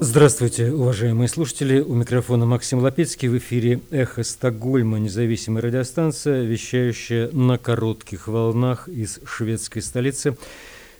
[0.00, 1.80] Здравствуйте, уважаемые слушатели.
[1.80, 3.28] У микрофона Максим Лапецкий.
[3.28, 10.36] В эфире «Эхо Стокгольма», независимая радиостанция, вещающая на коротких волнах из шведской столицы.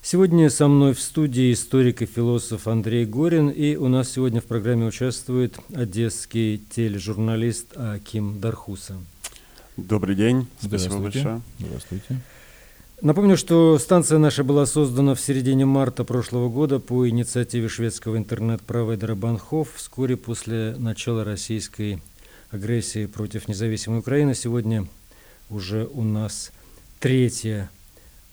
[0.03, 4.45] Сегодня со мной в студии историк и философ Андрей Горин, и у нас сегодня в
[4.45, 8.96] программе участвует одесский тележурналист Аким Дархуса.
[9.76, 11.40] Добрый день, спасибо большое.
[11.61, 12.21] Здравствуйте.
[13.00, 19.14] Напомню, что станция наша была создана в середине марта прошлого года по инициативе шведского интернет-провайдера
[19.14, 22.03] Банхов вскоре после начала российской
[22.50, 24.34] агрессии против независимой Украины.
[24.34, 24.89] Сегодня
[25.48, 26.50] уже у нас
[26.98, 27.68] 3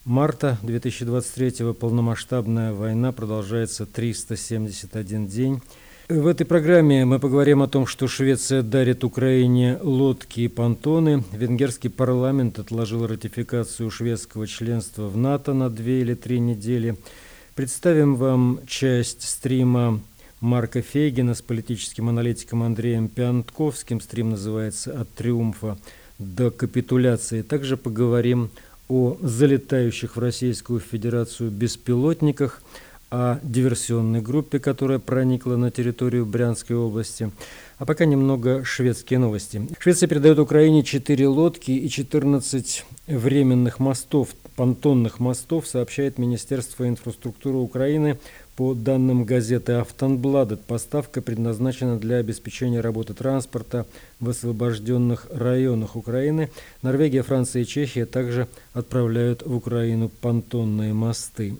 [0.04, 5.62] марта 2023 полномасштабная война продолжается 371 день.
[6.08, 11.24] В этой программе мы поговорим о том, что Швеция дарит Украине лодки и понтоны.
[11.32, 16.96] Венгерский парламент отложил ратификацию шведского членства в НАТО на две или три недели.
[17.56, 20.00] Представим вам часть стрима
[20.42, 24.00] Марка Фейгина с политическим аналитиком Андреем Пиантковским.
[24.00, 25.80] Стрим называется «От триумфа
[26.20, 27.42] до капитуляции».
[27.42, 28.52] Также поговорим
[28.90, 32.62] о залетающих в Российскую Федерацию беспилотниках–
[33.10, 37.32] о диверсионной группе, которая проникла на территорию Брянской области.
[37.78, 39.68] А пока немного шведские новости.
[39.80, 48.18] Швеция передает Украине 4 лодки и 14 временных мостов, понтонных мостов, сообщает Министерство инфраструктуры Украины.
[48.56, 53.86] По данным газеты «Автонбладет», поставка предназначена для обеспечения работы транспорта
[54.22, 56.50] в освобожденных районах Украины.
[56.82, 61.58] Норвегия, Франция и Чехия также отправляют в Украину понтонные мосты.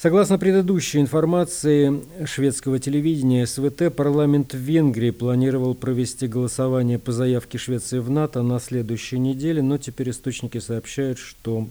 [0.00, 8.08] Согласно предыдущей информации шведского телевидения СВТ, парламент Венгрии планировал провести голосование по заявке Швеции в
[8.08, 11.68] НАТО на следующей неделе, но теперь источники сообщают, что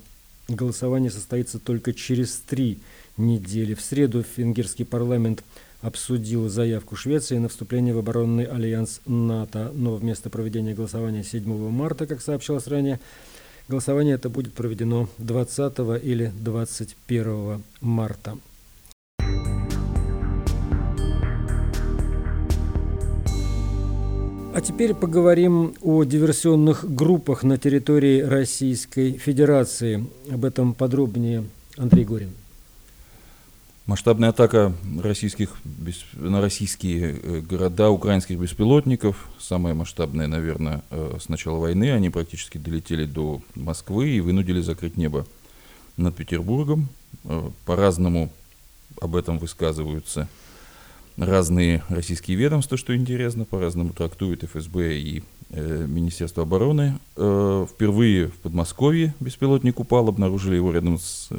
[0.48, 2.78] голосование состоится только через три
[3.18, 3.74] недели.
[3.74, 5.44] В среду венгерский парламент
[5.82, 12.06] обсудил заявку Швеции на вступление в оборонный альянс НАТО, но вместо проведения голосования 7 марта,
[12.06, 13.00] как сообщалось ранее,
[13.70, 18.36] Голосование это будет проведено 20 или 21 марта.
[24.56, 30.04] А теперь поговорим о диверсионных группах на территории Российской Федерации.
[30.32, 31.44] Об этом подробнее
[31.78, 32.39] Андрей Горин.
[33.90, 35.50] Масштабная атака российских,
[36.14, 42.60] на российские э, города украинских беспилотников, самая масштабная, наверное, э, с начала войны, они практически
[42.60, 45.26] долетели до Москвы и вынудили закрыть небо
[45.98, 46.88] над Петербургом.
[47.24, 48.30] Э, по-разному
[49.02, 50.28] об этом высказываются
[51.18, 57.00] разные российские ведомства, что интересно, по-разному трактуют ФСБ и Министерство обороны.
[57.16, 61.32] Впервые в Подмосковье беспилотник упал, обнаружили его рядом с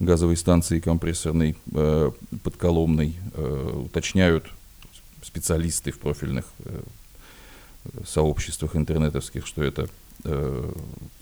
[0.00, 2.10] газовой станции компрессорной э,
[2.42, 4.46] под Коломной э, уточняют
[5.22, 6.80] специалисты в профильных э,
[8.06, 9.88] сообществах интернетовских, что это
[10.24, 10.72] э,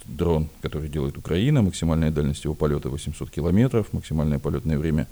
[0.05, 5.07] дрон, который делает Украина, максимальная дальность его полета 800 километров, максимальное полетное время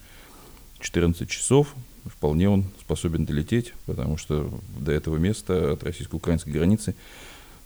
[0.80, 1.74] 14 часов.
[2.06, 6.96] Вполне он способен долететь, потому что до этого места от российско-украинской границы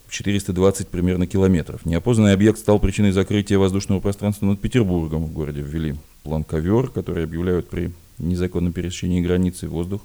[0.09, 1.85] 420 примерно километров.
[1.85, 5.25] Неопознанный объект стал причиной закрытия воздушного пространства над Петербургом.
[5.25, 10.01] В городе ввели план ковер, который объявляют при незаконном пересечении границы воздух.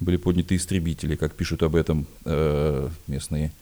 [0.00, 3.52] Были подняты истребители, как пишут об этом э, местные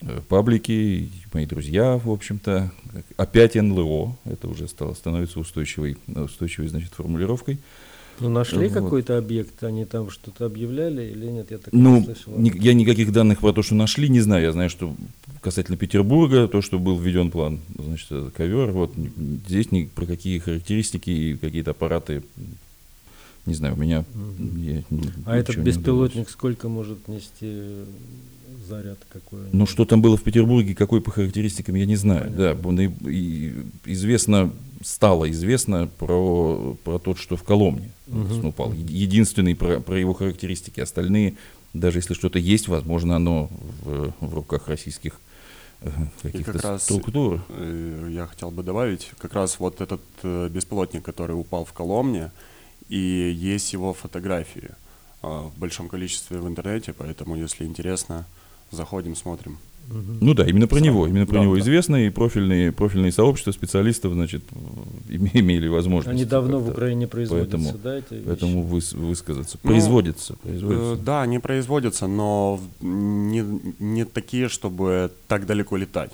[0.00, 2.70] э, паблики, мои друзья, в общем-то.
[3.16, 7.58] Опять НЛО, это уже стало, становится устойчивой, устойчивой значит, формулировкой.
[8.20, 8.72] Ну, нашли вот.
[8.72, 11.50] какой-то объект, они там что-то объявляли или нет?
[11.50, 12.38] Я так ну, не слышал.
[12.38, 14.44] Ни, я никаких данных про то, что нашли, не знаю.
[14.44, 14.94] Я знаю, что
[15.40, 18.92] касательно Петербурга, то, что был введен план, значит, ковер, вот
[19.46, 22.22] здесь ни про какие характеристики и какие-то аппараты,
[23.44, 24.04] не знаю, у меня...
[24.14, 24.58] Угу.
[24.60, 24.82] Я,
[25.26, 27.84] а этот беспилотник сколько может нести
[28.68, 29.40] заряд какой?
[29.52, 32.32] Ну, что там было в Петербурге, какой по характеристикам, я не знаю.
[32.32, 32.76] Понятно.
[32.76, 33.54] Да, и,
[33.86, 34.52] известно,
[34.84, 38.48] стало известно про, про тот, что в Коломне угу.
[38.48, 38.72] упал.
[38.72, 40.80] Единственный про, про его характеристики.
[40.80, 41.34] Остальные,
[41.72, 43.50] даже если что-то есть, возможно, оно
[43.82, 45.20] в, в руках российских
[45.80, 45.90] э,
[46.22, 47.42] каких-то как раз структур.
[47.48, 52.30] Э, я хотел бы добавить, как раз вот этот э, беспилотник, который упал в Коломне,
[52.88, 52.98] и
[53.34, 54.70] есть его фотографии
[55.22, 58.26] в большом количестве в интернете, поэтому, если интересно,
[58.72, 59.58] заходим, смотрим.
[59.88, 61.60] Ну да, именно про Сам, него, именно про да, него да.
[61.60, 64.42] известно, и профильные, профильные сообщества специалистов, значит,
[65.08, 66.14] имели возможность.
[66.14, 68.26] Они давно в Украине производятся, поэтому, да, эти вещи?
[68.26, 69.58] Поэтому выс, высказаться.
[69.62, 70.94] Ну, производятся, производятся.
[70.94, 73.44] Э, да, они производятся, но не,
[73.80, 76.12] не такие, чтобы так далеко летать.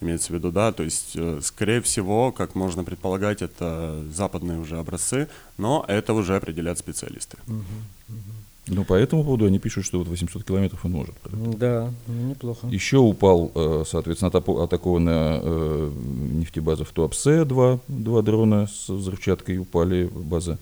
[0.00, 4.78] имеется в виду, да, то есть, э, скорее всего, как можно предполагать, это западные уже
[4.78, 7.38] образцы, но это уже определяют специалисты.
[7.46, 7.64] Мгм,
[8.08, 8.35] мгм.
[8.68, 11.14] Ну, по этому поводу они пишут, что вот 800 километров он может.
[11.30, 12.66] Да, ну, неплохо.
[12.66, 15.92] Еще упал, э, соответственно, атакована э,
[16.32, 20.58] нефтебаза в Туапсе, два, два дрона с взрывчаткой упали, база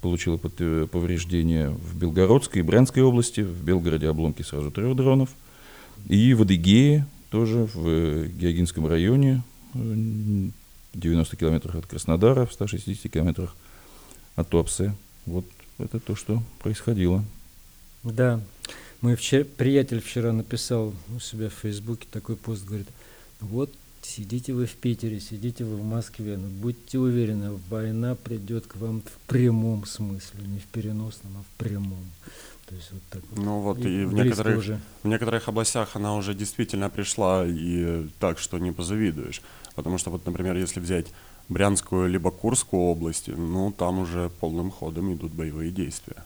[0.00, 5.30] получила повреждения в Белгородской и Брянской области, в Белгороде обломки сразу трех дронов,
[6.06, 9.42] и в Адыгее, тоже в э, Геогинском районе,
[9.74, 10.48] э,
[10.94, 13.54] 90 километрах от Краснодара, в 160 километрах
[14.36, 14.94] от Туапсе.
[15.26, 15.44] Вот
[15.78, 17.24] это то, что происходило.
[18.02, 18.40] Да,
[19.00, 22.88] мой вчера, приятель вчера написал у себя в Фейсбуке такой пост, говорит,
[23.40, 28.76] вот сидите вы в Питере, сидите вы в Москве, но будьте уверены, война придет к
[28.76, 32.04] вам в прямом смысле, не в переносном, а в прямом.
[32.66, 33.44] То есть вот так вот.
[33.44, 34.80] Ну вот и в близко некоторых, уже.
[35.02, 39.40] в некоторых областях она уже действительно пришла и так, что не позавидуешь.
[39.76, 41.06] Потому что вот, например, если взять
[41.48, 46.24] Брянскую либо Курскую области, ну там уже полным ходом идут боевые действия.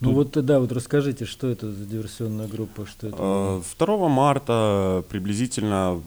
[0.00, 3.62] Ну вот да, вот расскажите, что это за диверсионная группа, что это?
[3.80, 6.02] Э, 2 марта приблизительно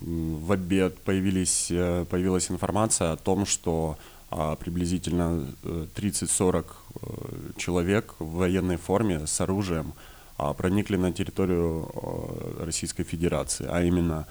[0.00, 3.98] в обед появились, э, появилась информация о том, что
[4.30, 7.08] а, приблизительно э, 30-40 э,
[7.56, 9.92] человек в военной форме с оружием
[10.38, 14.28] а, проникли на территорию э, Российской Федерации, а именно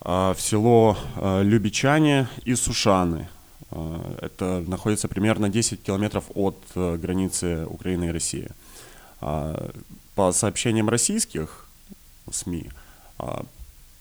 [0.00, 3.28] в село э, Любичане и Сушаны.
[3.70, 8.48] Э, Это находится примерно 10 километров от э, границы Украины и России.
[9.20, 9.70] А,
[10.14, 11.66] По сообщениям российских
[12.30, 12.70] СМИ,
[13.18, 13.44] а,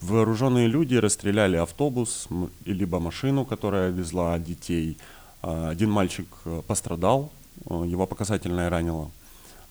[0.02, 2.28] вооруженные люди расстреляли автобус
[2.66, 4.98] либо машину, которая везла детей.
[5.42, 7.32] А, Один мальчик э, пострадал,
[7.70, 9.10] э, его показательное ранило.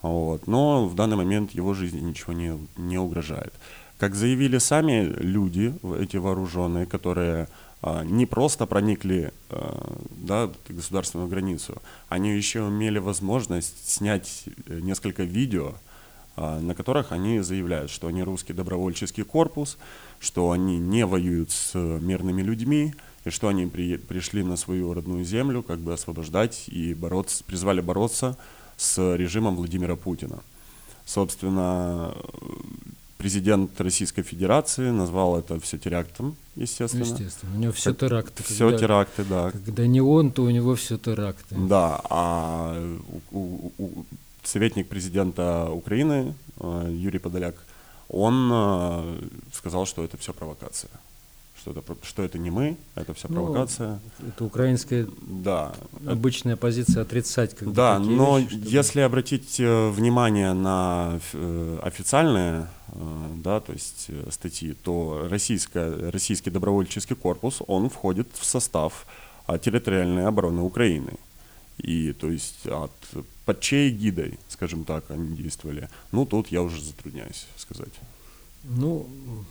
[0.02, 0.46] Вот.
[0.46, 3.54] Но в данный момент его жизни ничего не, не угрожает.
[3.98, 7.48] Как заявили сами люди, эти вооруженные, которые
[7.80, 15.22] а, не просто проникли а, да, государственную границу, они еще имели возможность снять э, несколько
[15.22, 15.74] видео,
[16.36, 19.78] а, на которых они заявляют, что они русский добровольческий корпус,
[20.18, 22.94] что они не воюют с мирными людьми,
[23.24, 27.80] и что они при- пришли на свою родную землю как бы освобождать и бороться, призвали
[27.80, 28.36] бороться
[28.76, 30.40] с режимом Владимира Путина.
[31.06, 32.14] Собственно,
[33.24, 37.04] президент Российской Федерации назвал это все терактом, естественно.
[37.04, 38.42] Естественно, у него все Как- теракты.
[38.42, 39.50] Все когда- теракты, да.
[39.50, 41.54] Когда не он, то у него все теракты.
[41.54, 42.76] Да, а
[43.32, 44.04] у- у- у-
[44.42, 47.54] советник президента Украины э, Юрий Подоляк,
[48.10, 49.20] он э,
[49.54, 50.90] сказал, что это все провокация.
[51.64, 53.98] Что это, что это не мы, это все Ну, провокация.
[54.28, 55.74] Это украинская Да,
[56.06, 57.54] обычная позиция отрицать.
[57.56, 63.60] Как да, такие но вещи, чтобы- если обратить э, внимание на э, официальные, э, да,
[63.60, 69.06] то есть статьи, то российская, российский добровольческий корпус, он входит в состав
[69.46, 71.14] а, территориальной обороны Украины.
[71.78, 72.92] И то есть от,
[73.46, 77.92] под чьей гидой, скажем так, они действовали, ну тут я уже затрудняюсь сказать.
[78.66, 79.06] Ну,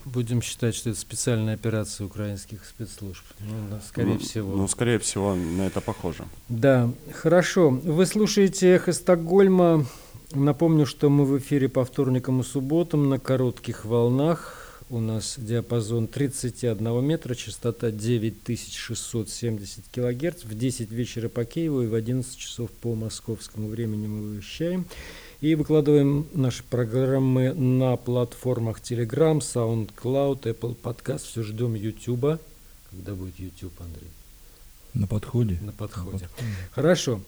[0.06, 3.24] будем считать, что это специальная операция украинских спецслужб.
[3.40, 4.56] Ну, да, скорее Ну, всего.
[4.56, 6.26] Ну, скорее всего, на это похоже.
[6.50, 7.70] Да, хорошо.
[7.70, 9.86] Вы слушаете «Эхо Стокгольма».
[10.34, 14.82] Напомню, что мы в эфире по вторникам и субботам на коротких волнах.
[14.90, 20.44] У нас диапазон 31 метра, частота 9670 килогерц.
[20.44, 24.86] В 10 вечера по Киеву и в 11 часов по московскому времени мы вещаем.
[25.44, 31.26] И выкладываем наши программы на платформах Telegram, SoundCloud, Apple Podcast.
[31.26, 32.40] Все ждем YouTube.
[32.90, 34.08] Когда будет YouTube, Андрей?
[34.94, 35.60] На подходе.
[35.62, 36.20] На подходе.
[36.20, 36.30] подходе.
[36.72, 37.20] Хорошо.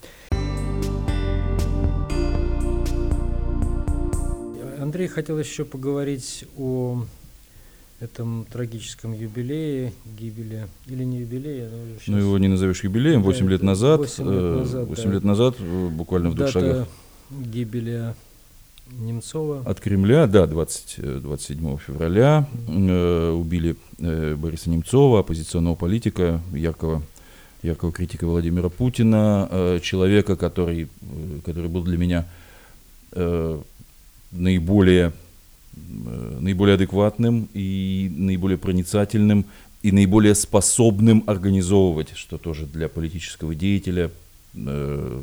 [4.79, 7.03] Андрей хотел еще поговорить о
[7.99, 13.19] этом трагическом юбилее, гибели, или не юбилее, но уже Ну, его не назовешь юбилеем.
[13.19, 15.11] Да, 8 лет назад, 8 лет э, назад, 8 да.
[15.11, 16.87] лет назад, э, буквально в двух дата шагах
[17.29, 18.13] гибели
[18.87, 19.63] Немцова.
[19.65, 27.01] от Кремля, да, 20, э, 27 февраля, э, убили э, Бориса Немцова, оппозиционного политика, яркого,
[27.63, 32.25] яркого критика Владимира Путина, э, человека, который, э, который был для меня
[33.13, 33.59] э,
[34.31, 35.13] наиболее,
[35.75, 39.45] э, наиболее адекватным и наиболее проницательным
[39.81, 44.11] и наиболее способным организовывать, что тоже для политического деятеля
[44.53, 45.21] э,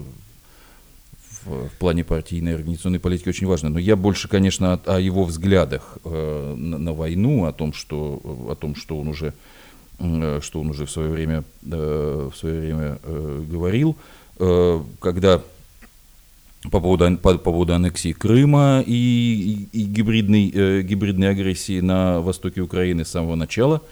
[1.45, 3.69] в, плане партийной организационной политики очень важно.
[3.69, 8.21] Но я больше, конечно, от- о, его взглядах э, на, на войну, о том, что,
[8.49, 9.35] о том, что он уже,
[9.99, 13.97] э, что он уже в свое время, э, в свое время э, говорил,
[14.39, 15.41] Э, когда
[16.71, 22.21] по поводу, по, по поводу аннексии Крыма и, и, и гибридной, э, гибридной агрессии на
[22.21, 23.83] востоке Украины с самого начала.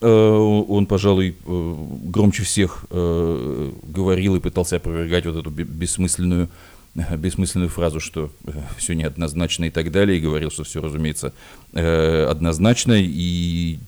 [0.00, 1.74] Э, он, пожалуй, э,
[2.04, 6.48] громче всех э, говорил и пытался опровергать вот эту бессмысленную,
[6.94, 11.32] бессмысленную фразу, что э, все неоднозначно и так далее, и говорил, что все, разумеется,
[11.72, 13.78] э, однозначно, и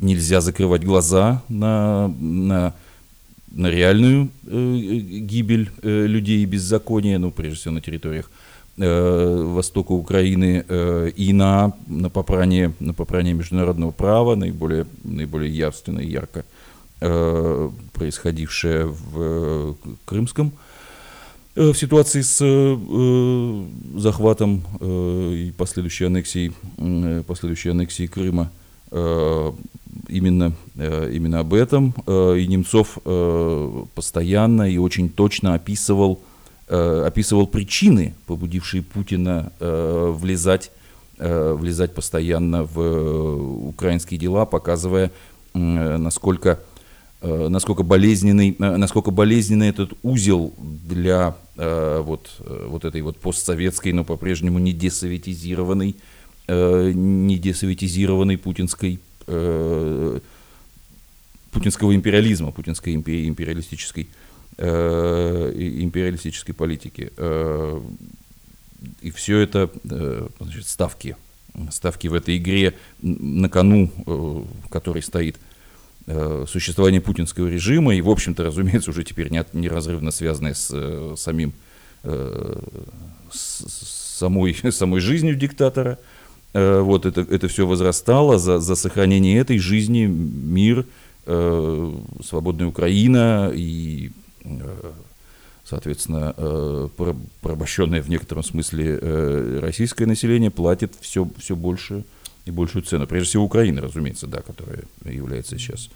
[0.00, 2.74] нельзя закрывать глаза на, на
[3.50, 8.30] на реальную э, гибель э, людей и беззаконие, ну, прежде всего на территориях
[8.76, 16.00] э, востока Украины, э, и на, на, попрание, на попрание международного права, наиболее, наиболее явственно
[16.00, 16.44] и ярко
[17.00, 20.67] э, происходившее в э, Крымском, э,
[21.58, 28.50] в ситуации с э, захватом э, и последующей аннексией, э, последующей аннексией Крыма,
[28.90, 29.52] э,
[30.08, 31.94] именно, э, именно об этом.
[32.06, 36.20] Э, и Немцов э, постоянно и очень точно описывал,
[36.68, 40.70] описывал причины, побудившие Путина влезать,
[41.18, 45.10] влезать постоянно в украинские дела, показывая,
[45.54, 46.60] насколько,
[47.22, 54.72] насколько, болезненный, насколько болезненный этот узел для вот, вот этой вот постсоветской, но по-прежнему не
[54.72, 55.96] десоветизированной,
[56.48, 60.20] не десоветизированной путинской э,
[61.50, 64.08] путинского империализма, путинской империалистической,
[64.56, 67.12] э, империалистической политики.
[67.16, 67.80] Э,
[69.02, 71.16] и все это э, значит, ставки,
[71.70, 75.40] ставки в этой игре на кону, э, который стоит э,
[76.48, 81.52] существование путинского режима и, в общем-то, разумеется, уже теперь неразрывно связанное с э, самим
[82.04, 82.60] э,
[83.30, 85.98] с самой, самой жизнью диктатора–
[86.54, 88.38] Э, вот это, это все возрастало.
[88.38, 90.86] За, за сохранение этой жизни, мир,
[91.26, 94.10] э, свободная Украина и,
[94.44, 94.92] э,
[95.64, 96.88] соответственно, э,
[97.42, 102.04] порабощенное в некотором смысле э, российское население платит все, все больше
[102.48, 103.06] и большую цену.
[103.06, 105.90] Прежде всего Украина, разумеется, да, которая является сейчас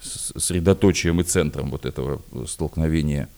[0.00, 3.28] средоточием и центром вот этого столкновения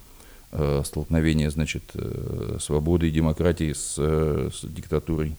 [0.53, 5.37] э, столкновения, значит, э, свободы и демократии с, с диктатурой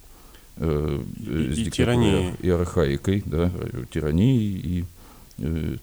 [0.58, 2.34] э, и, и тиранией.
[2.42, 3.52] И архаикой, да,
[3.92, 4.86] тиранией и
[5.38, 5.76] э,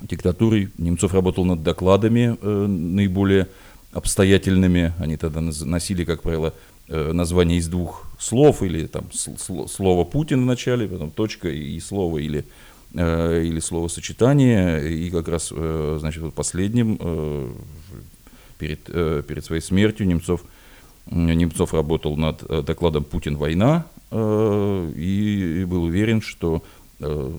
[0.00, 0.70] диктатурой.
[0.78, 3.48] Немцов работал над докладами э, наиболее
[3.92, 4.94] обстоятельными.
[4.98, 10.46] Они тогда носили, как правило, э, название из двух слов, или там слово Путин в
[10.46, 12.44] начале, потом точка и слово, или,
[12.94, 14.92] э, или словосочетание.
[14.92, 17.52] И как раз, э, значит, вот последним, э,
[18.58, 20.44] перед, э, перед своей смертью Немцов
[21.06, 23.36] Немцов работал над э, докладом «Путин.
[23.36, 26.62] Война», Э, и, был уверен, что
[26.98, 27.32] э,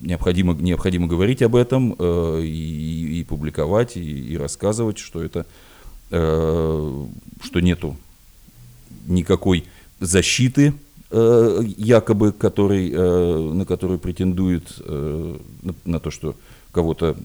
[0.00, 5.46] необходимо, необходимо говорить об этом э, и, и публиковать, и, и рассказывать, что это,
[6.08, 7.96] что нету
[9.06, 9.64] никакой
[10.00, 10.74] защиты
[11.10, 16.34] якобы, который, на которую претендует на, на то, что
[16.72, 17.16] кого-то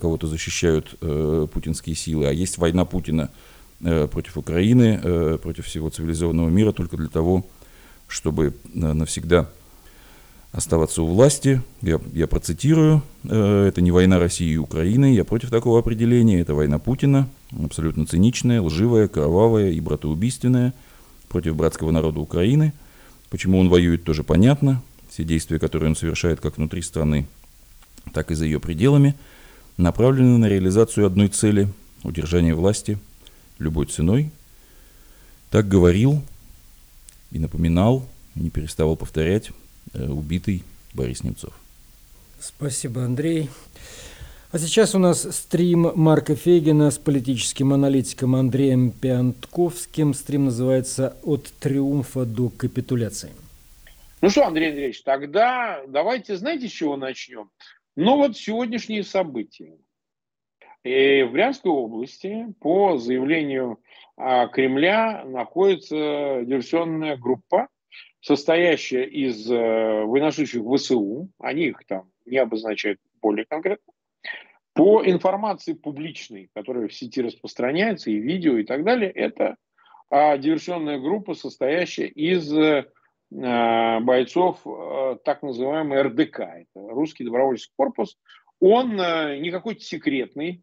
[0.00, 0.98] кого защищают
[1.52, 3.30] путинские силы, а есть война Путина
[3.78, 7.44] против Украины, против всего цивилизованного мира только для того,
[8.08, 9.48] чтобы э, навсегда
[10.52, 11.60] оставаться у власти.
[11.82, 16.54] Я, я процитирую, э, это не война России и Украины, я против такого определения, это
[16.54, 17.28] война Путина,
[17.62, 20.72] абсолютно циничная, лживая, кровавая и братоубийственная
[21.28, 22.72] против братского народа Украины.
[23.30, 24.82] Почему он воюет, тоже понятно.
[25.10, 27.26] Все действия, которые он совершает как внутри страны,
[28.12, 29.14] так и за ее пределами,
[29.76, 31.68] направлены на реализацию одной цели–
[32.02, 32.98] удержание власти
[33.58, 34.30] любой ценой.
[35.50, 36.22] Так говорил
[37.30, 39.50] и напоминал, не переставал повторять
[39.92, 41.52] э, убитый Борис Немцов.
[42.40, 43.48] Спасибо, Андрей.
[44.52, 50.14] А сейчас у нас стрим Марка Фейгина с политическим аналитиком Андреем Пиантковским.
[50.14, 53.32] Стрим называется «От триумфа до капитуляции».
[54.22, 57.50] Ну что, Андрей Андреевич, тогда давайте, знаете, с чего начнем?
[57.96, 59.76] Ну вот сегодняшние события.
[60.84, 63.80] И в Брянской области по заявлению
[64.16, 65.96] а, Кремля находится
[66.44, 67.66] диверсионная группа,
[68.20, 73.92] состоящая из э, военнослужащих ВСУ, они их там не обозначают более конкретно,
[74.76, 79.56] по информации публичной, которая в сети распространяется, и видео, и так далее, это
[80.10, 82.84] а, диверсионная группа, состоящая из э,
[83.30, 88.18] бойцов э, так называемой РДК, это Русский добровольческий корпус.
[88.60, 90.62] Он не какой-то секретный,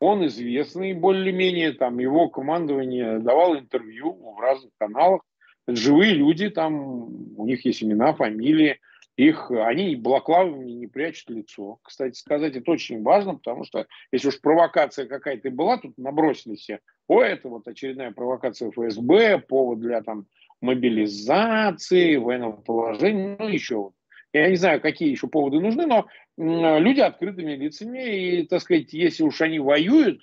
[0.00, 5.20] он известный более-менее, там его командование давало интервью в разных каналах.
[5.66, 8.80] Это живые люди, там у них есть имена, фамилии.
[9.16, 11.78] Их, они балаклавами не прячут лицо.
[11.82, 16.80] Кстати сказать, это очень важно, потому что если уж провокация какая-то была, тут набросились все,
[17.08, 20.26] о, это вот очередная провокация ФСБ, повод для там
[20.60, 23.92] мобилизации, военного положения, ну еще вот.
[24.32, 26.06] Я не знаю, какие еще поводы нужны, но
[26.38, 30.22] люди открытыми лицами, и, так сказать, если уж они воюют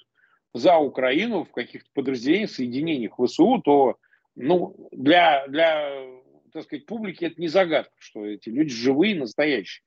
[0.54, 3.98] за Украину в каких-то подразделениях, соединениях ВСУ, то
[4.36, 5.92] ну, для, для
[6.52, 9.84] так сказать, публики это не загадка, что эти люди живые, настоящие.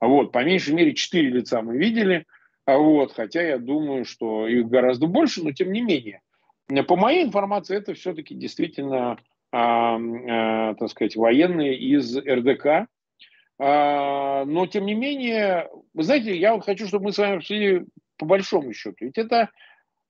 [0.00, 2.24] Вот, по меньшей мере, четыре лица мы видели,
[2.64, 6.20] а вот, хотя я думаю, что их гораздо больше, но тем не менее.
[6.86, 9.18] По моей информации, это все-таки действительно,
[9.52, 12.88] а, а, так сказать, военные из РДК.
[13.58, 17.86] А, но, тем не менее, вы знаете, я вот хочу, чтобы мы с вами обсудили
[18.16, 18.96] по большому счету.
[19.00, 19.50] Ведь это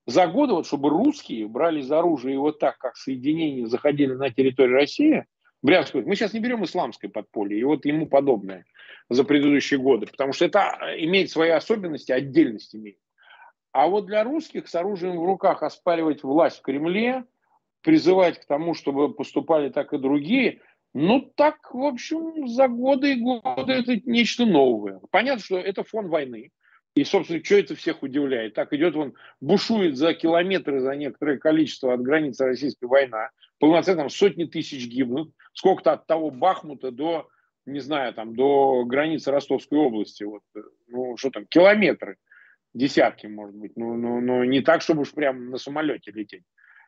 [0.07, 4.31] за годы, вот, чтобы русские брали за оружие и вот так, как соединения заходили на
[4.31, 5.25] территорию России–
[5.63, 6.07] Брянскую.
[6.07, 8.65] Мы сейчас не берем исламское подполье и вот ему подобное
[9.09, 12.99] за предыдущие годы, потому что это имеет свои особенности, отдельность имеет.
[13.73, 17.25] А вот для русских с оружием в руках оспаривать власть в Кремле,
[17.83, 20.61] призывать к тому, чтобы поступали так и другие,
[20.93, 25.01] ну так, в общем, за годы и годы это нечто новое.
[25.11, 26.51] Понятно, что это фон войны.
[26.97, 28.55] И, собственно, что это всех удивляет?
[28.55, 33.31] Так идет он, бушует за километры, за некоторое количество от границы российской война.
[33.61, 35.33] Полноценно сотни тысяч гибнут.
[35.53, 37.29] Сколько-то от того Бахмута до,
[37.67, 40.25] не знаю, там, до границы Ростовской области.
[40.25, 40.43] Вот,
[40.89, 42.17] ну, что там, километры.
[42.73, 43.73] Десятки, может быть.
[43.77, 46.45] Ну, ну, ну не так, чтобы уж прям на самолете лететь.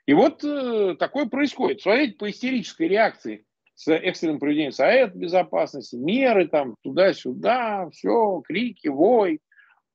[0.07, 1.83] И вот э, такое происходит.
[1.83, 9.41] Смотрите, по истерической реакции с экстренным проведением Совета Безопасности, меры там туда-сюда, все, крики, вой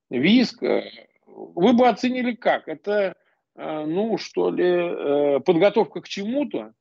[0.10, 0.92] виск, э,
[1.26, 2.68] вы бы оценили как?
[2.68, 3.14] Это, э,
[3.58, 6.74] ну, что ли, э, подготовка к чему-то,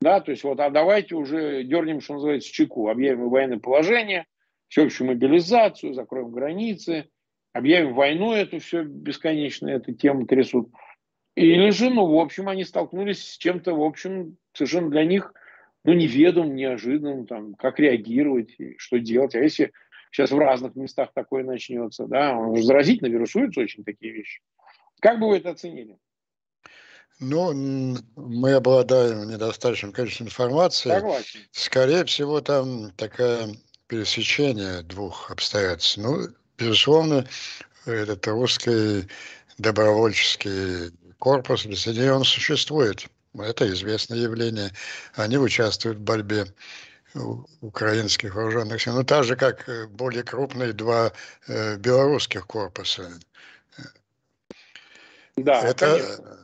[0.00, 4.26] да, то есть вот, а давайте уже дернем, что называется, чеку, объявим военное положение,
[4.68, 7.08] всеобщую мобилизацию, закроем границы,
[7.52, 10.70] объявим войну эту все бесконечно, эту тему трясут.
[11.36, 15.34] Или же, ну, в общем, они столкнулись с чем-то, в общем, совершенно для них,
[15.84, 19.34] ну, неведомым, неожиданным, там, как реагировать, что делать.
[19.34, 19.72] А если
[20.10, 24.40] сейчас в разных местах такое начнется, да, он же заразительно вирусуются очень такие вещи.
[25.00, 25.98] Как бы вы это оценили?
[27.20, 30.90] Ну, мы обладаем недостаточным количеством информации.
[30.90, 31.40] Согласен.
[31.52, 33.54] Скорее всего, там такое
[33.86, 35.98] пересечение двух обстоятельств.
[35.98, 37.26] Ну, безусловно,
[37.86, 39.08] этот русский
[39.58, 43.06] добровольческий корпус без он существует.
[43.38, 44.72] Это известное явление.
[45.14, 46.46] Они участвуют в борьбе
[47.60, 51.12] украинских вооруженных сил, ну так же, как э, более крупные два
[51.46, 53.08] э, белорусских корпуса.
[55.36, 56.43] Да, это, да.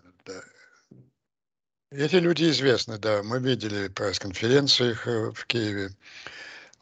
[1.92, 5.90] Эти люди известны, да, мы видели пресс-конференции их э, в Киеве.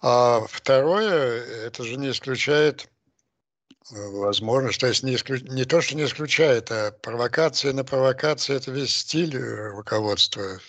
[0.02, 2.86] А второе, это же не исключает
[3.90, 5.44] э, возможность, то есть не, исключ...
[5.44, 10.60] не то, что не исключает, а провокация на провокации– это весь стиль руководства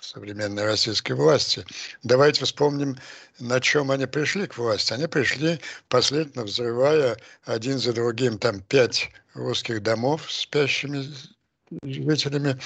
[0.00, 1.64] современной российской власти.
[2.02, 2.98] Давайте вспомним,
[3.38, 4.92] на чем они пришли к власти.
[4.92, 11.06] Они пришли, последовательно взрывая один за другим там пять русских домов спящими
[11.82, 12.58] жителями.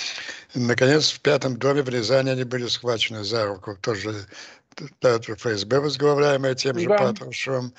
[0.55, 3.77] Наконец, в пятом доме в Рязани они были схвачены за руку.
[3.81, 4.27] Тоже
[5.01, 6.99] Петр ФСБ, возглавляемый тем же да.
[6.99, 7.73] Патрушевым,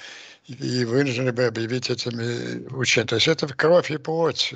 [0.47, 3.07] и вынуждены бы объявить этими учениями.
[3.07, 4.53] То есть это кровь и плоть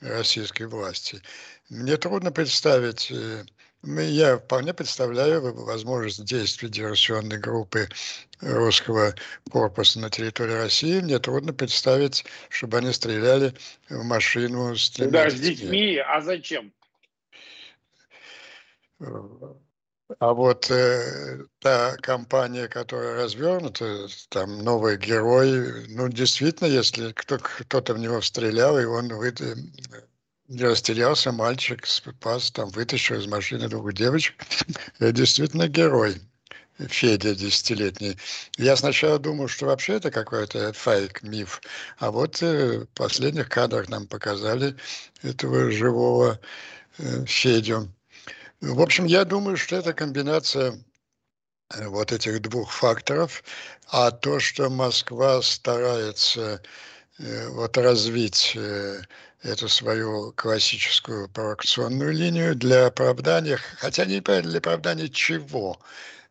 [0.00, 1.22] российской власти.
[1.70, 3.44] Мне трудно представить э,
[3.84, 7.88] я вполне представляю возможность действий диверсионной группы
[8.40, 9.14] русского
[9.50, 11.00] корпуса на территории России.
[11.00, 13.54] Мне трудно представить, чтобы они стреляли
[13.88, 15.96] в машину с тремя Да, с детьми.
[15.98, 16.72] А зачем?
[20.18, 27.94] А вот э, та компания, которая развернута, там новый герой, ну действительно, если кто, кто-то
[27.94, 29.32] в него стрелял, и он вы,
[30.52, 34.34] не растерялся мальчик, спас, там, вытащил из машины двух девочек.
[34.98, 36.20] Это действительно герой.
[36.78, 38.18] Федя десятилетний.
[38.56, 41.60] Я сначала думал, что вообще это какой-то фейк, миф.
[41.98, 44.74] А вот э, в последних кадрах нам показали
[45.22, 46.40] этого живого
[46.98, 47.92] э, Федю.
[48.60, 50.82] В общем, я думаю, что это комбинация
[51.74, 53.44] э, вот этих двух факторов.
[53.88, 56.62] А то, что Москва старается
[57.18, 58.56] вот развить
[59.42, 65.78] эту свою классическую провокационную линию для оправдания, хотя не для оправдания чего.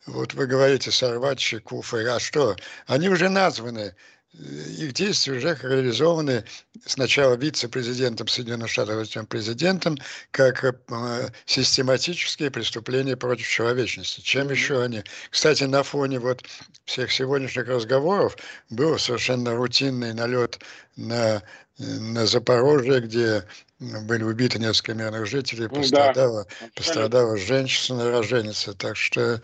[0.05, 2.55] Вот вы говорите сорвать Чекуфа, а что?
[2.87, 3.93] Они уже названы
[4.33, 6.45] их действия уже реализованы
[6.85, 9.97] сначала вице-президентом Соединенных Штатов, а затем президентом,
[10.31, 14.21] как э, систематические преступления против человечности.
[14.21, 15.03] Чем еще они?
[15.29, 16.43] Кстати, на фоне вот
[16.85, 18.37] всех сегодняшних разговоров
[18.69, 20.59] был совершенно рутинный налет
[20.95, 21.43] на,
[21.77, 23.43] на Запорожье, где
[23.79, 28.73] были убиты несколько мирных жителей, пострадала, да, пострадала женщина, роженица.
[28.73, 29.41] Так что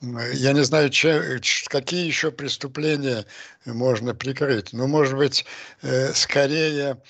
[0.00, 3.24] я не знаю, че, какие еще преступления
[3.64, 4.72] можно прикрыть.
[4.72, 5.44] Ну, может быть,
[5.82, 7.00] э, скорее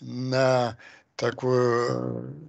[0.00, 0.76] на
[1.16, 1.88] такой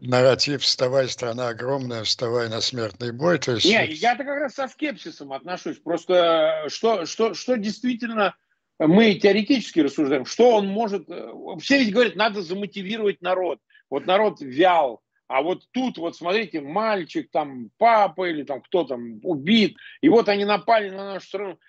[0.02, 3.40] нарратив «Вставай, страна огромная, вставай на смертный бой».
[3.40, 3.66] То есть...
[3.66, 5.78] Не, я-то как раз со скепсисом отношусь.
[5.80, 8.36] Просто что, что, что действительно
[8.80, 11.10] мы теоретически рассуждаем, что он может...
[11.10, 13.60] Э, все ведь говорят, надо замотивировать народ.
[13.90, 19.20] Вот народ вял, а вот тут, вот смотрите, мальчик, там, папа или там кто там
[19.24, 21.60] убит, и вот они напали на нашу страну.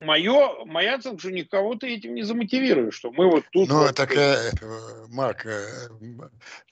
[0.00, 3.68] Мое, моя оценка, что никого ты этим не замотивируешь, что мы вот тут...
[3.68, 3.94] Ну, вот...
[3.94, 4.52] так, э,
[5.08, 5.88] Марк, э,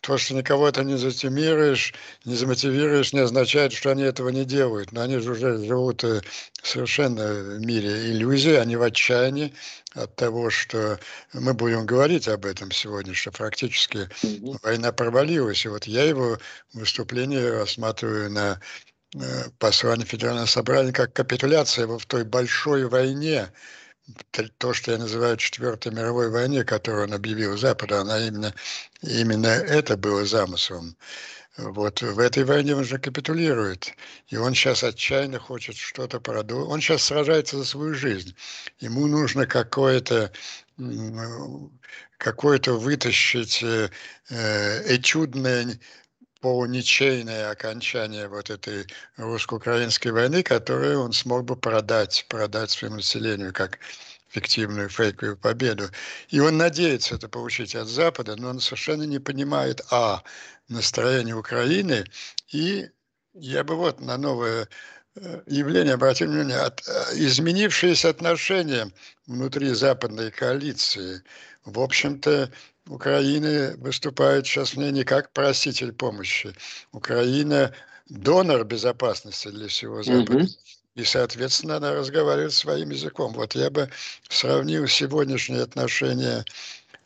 [0.01, 1.93] то, что никого это не замотивируешь,
[2.25, 4.93] не замотивируешь, не означает, что они этого не делают.
[4.93, 6.23] Но они же уже живут э,
[6.63, 9.53] совершенно в мире иллюзий, они в отчаянии
[9.95, 10.99] от того, что
[11.35, 14.59] мы будем говорить об этом сегодня, что практически mm-hmm.
[14.63, 15.67] война провалилась.
[15.67, 16.39] И вот я его
[16.73, 18.61] выступление рассматриваю на Э,
[19.59, 23.51] послание Федерального собрания как капитуляция в той большой войне,
[24.59, 28.55] то, что я называю Четвертой мировой войне, которую он объявил Западу, она именно,
[29.03, 30.97] именно это было замыслом.
[31.57, 33.95] Вот в этой войне он же капитулирует,
[34.29, 36.71] и он сейчас отчаянно хочет что-то продолжить.
[36.71, 38.37] Он сейчас сражается за свою жизнь.
[38.79, 40.31] Ему нужно какое-то
[42.19, 43.89] какое-то вытащить э,
[44.29, 45.79] э этюдное
[46.41, 53.79] полуничейное окончание вот этой русско-украинской войны, которую он смог бы продать, продать своему населению как
[54.29, 55.85] фиктивную фейковую победу.
[56.29, 60.23] И он надеется это получить от Запада, но он совершенно не понимает, а,
[60.69, 62.05] настроение Украины,
[62.53, 62.89] и
[63.35, 64.69] я бы вот на новое
[65.15, 68.91] э, явление обратил внимание, от, э, изменившиеся отношения
[69.27, 71.23] внутри западной коалиции,
[71.65, 72.51] в общем-то,
[72.89, 76.55] Украины выступает сейчас мне не как проситель помощи.
[76.93, 77.73] Украина
[78.09, 80.41] донор безопасности для всего Запада.
[80.41, 80.59] Mm-hmm.
[80.95, 83.33] И, соответственно, она разговаривает своим языком.
[83.35, 83.91] Вот я бы
[84.29, 86.45] сравнил сегодняшние отношения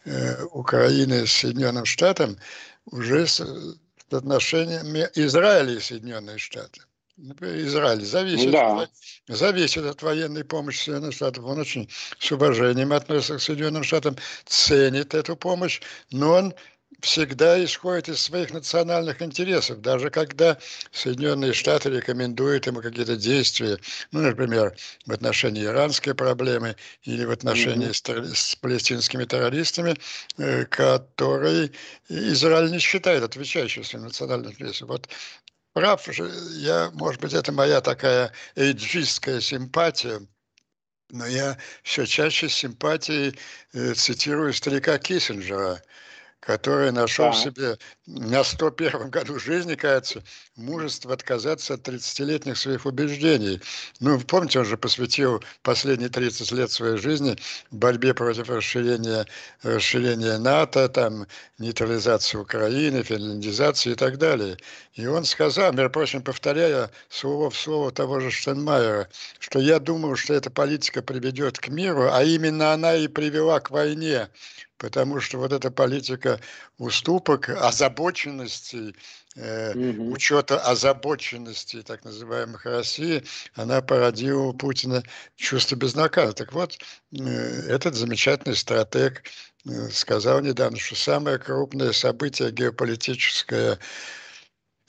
[0.05, 2.37] э, Украины с Соединенным Штатом
[2.87, 6.87] уже с, с отношениями Израиля и Соединенных Штатов.
[7.41, 8.83] Израиль зависит, да.
[8.83, 8.91] от,
[9.29, 11.45] зависит от военной помощи Соединенных Штатов.
[11.45, 15.81] Он очень с уважением относится к Соединенным Штатам, ценит эту помощь,
[16.11, 16.55] но он
[17.01, 20.59] всегда исходит из своих национальных интересов, даже когда
[20.93, 23.79] Соединенные Штаты рекомендуют ему какие-то действия,
[24.13, 28.35] ну, например, в отношении иранской проблемы или в отношении mm-hmm.
[28.35, 29.97] с, с палестинскими террористами,
[30.39, 31.71] э, которые
[32.09, 34.89] Израиль не считает отвечающими своим национальным интересам.
[34.89, 35.09] Вот
[35.73, 36.09] прав,
[36.53, 40.21] я, может быть, это моя такая эйджистская симпатия,
[41.11, 43.39] но я все чаще с симпатией
[43.73, 45.83] э, цитирую старика Киссинджера,
[46.41, 47.33] который нашел да.
[47.33, 50.23] себе на 101 году жизни, кажется,
[50.57, 53.61] мужество отказаться от 30-летних своих убеждений.
[54.01, 57.37] Ну, помните, он же посвятил последние 30 лет своей жизни
[57.71, 59.27] борьбе против расширения,
[59.63, 61.27] расширения НАТО, там,
[61.59, 64.57] нейтрализации Украины, финляндизации и так далее.
[64.95, 70.17] И он сказал, между прочим, повторяя слово в слово того же Штенмайера, что я думаю,
[70.17, 74.29] что эта политика приведет к миру, а именно она и привела к войне
[74.81, 76.41] потому что вот эта политика
[76.79, 78.95] уступок, озабоченности,
[79.37, 80.13] э, угу.
[80.13, 83.23] учета озабоченности так называемых России,
[83.55, 85.03] она породила у Путина
[85.37, 86.39] чувство безнаказанности.
[86.39, 86.79] Так вот,
[87.13, 87.19] э,
[87.69, 89.23] этот замечательный стратег
[89.67, 93.79] э, сказал недавно, что самое крупное событие геополитическое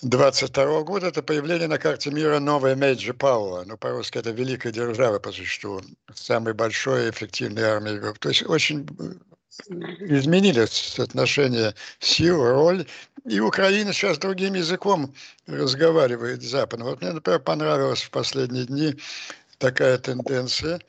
[0.03, 5.19] 22 года это появление на карте мира новой Major Power, ну по-русски это великая держава
[5.19, 5.81] по существу,
[6.15, 7.99] самой большой и эффективной армии.
[8.19, 8.87] То есть очень
[9.69, 12.85] изменились отношения сил, роль.
[13.25, 15.13] И Украина сейчас другим языком
[15.45, 16.87] разговаривает с Западом.
[16.87, 18.95] Вот мне, например, понравилась в последние дни
[19.57, 20.81] такая тенденция.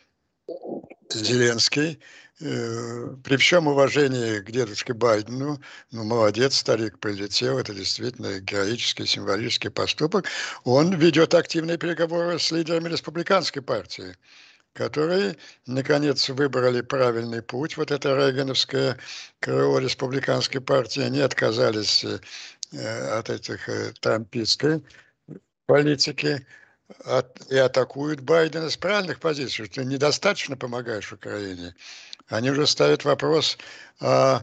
[1.11, 2.01] Зеленский,
[2.41, 9.71] э, при всем уважении к дедушке Байдену, ну, молодец, старик прилетел, это действительно героический, символический
[9.71, 10.27] поступок,
[10.65, 14.17] он ведет активные переговоры с лидерами республиканской партии
[14.73, 17.77] которые, наконец, выбрали правильный путь.
[17.77, 18.99] Вот это Рейгановское
[19.41, 24.83] крыло республиканской партии, они отказались э, от этих э, трампистской
[25.67, 26.47] политики,
[27.05, 31.75] от, и атакуют Байдена с правильных позиций, что ты недостаточно помогаешь Украине.
[32.29, 33.59] Они уже ставят вопрос
[34.01, 34.41] о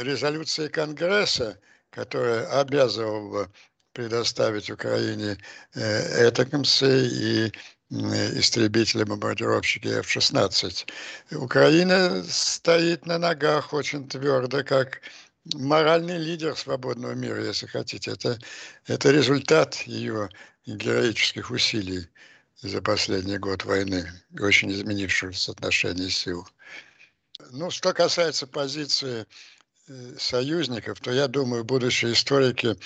[0.00, 1.58] резолюции Конгресса,
[1.90, 3.50] которая обязывала бы
[3.92, 5.36] предоставить Украине
[5.74, 7.52] э, Этакамсы и
[7.90, 10.86] истребители-бомбардировщики F-16.
[11.32, 15.00] Украина стоит на ногах очень твердо, как
[15.54, 18.12] моральный лидер свободного мира, если хотите.
[18.12, 18.38] Это,
[18.86, 20.28] это результат ее
[20.66, 22.06] героических усилий
[22.62, 26.46] за последний год войны, очень изменившегося соотношения сил.
[27.50, 29.26] Ну, что касается позиции
[30.18, 32.76] союзников, то я думаю, будущие историки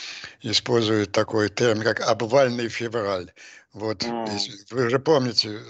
[0.43, 3.33] используют такой термин, как обвальный февраль.
[3.73, 4.05] Вот,
[4.71, 5.61] вы же помните,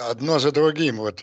[0.00, 1.22] одно за другим, вот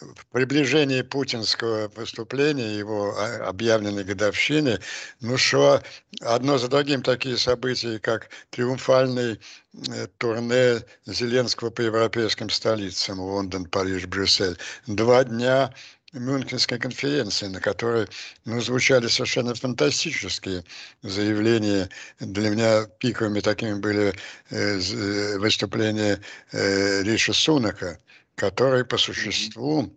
[0.00, 4.78] в приближении путинского выступления, его объявленной годовщины,
[5.20, 5.82] ну что,
[6.20, 9.40] одно за другим такие события, как триумфальный
[9.88, 14.58] э, турне Зеленского по европейским столицам, Лондон, Париж, Брюссель.
[14.86, 15.72] Два дня
[16.18, 18.08] Мюнхенской конференции, на которой
[18.44, 20.64] ну, звучали совершенно фантастические
[21.02, 21.88] заявления.
[22.20, 24.14] Для меня пиковыми такими были
[24.50, 26.20] э, э выступления
[26.52, 27.98] э, Риша Сунака,
[28.34, 29.92] который по существу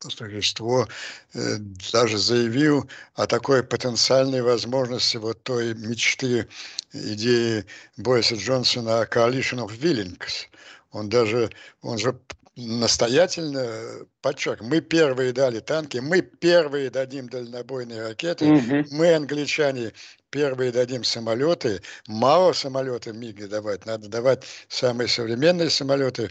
[0.00, 0.86] по существу
[1.34, 1.56] э,
[1.92, 6.48] даже заявил о такой потенциальной возможности вот той мечты,
[6.92, 7.64] идеи
[7.96, 10.46] Бориса Джонсона о Coalition of Willings.
[10.92, 11.50] Он даже,
[11.82, 12.18] он же
[12.58, 18.84] настоятельно подчеркиваю, мы первые дали танки, мы первые дадим дальнобойные ракеты, угу.
[18.90, 19.92] мы, англичане,
[20.30, 26.30] первые дадим самолеты, мало самолеты МИГи давать, надо давать самые современные самолеты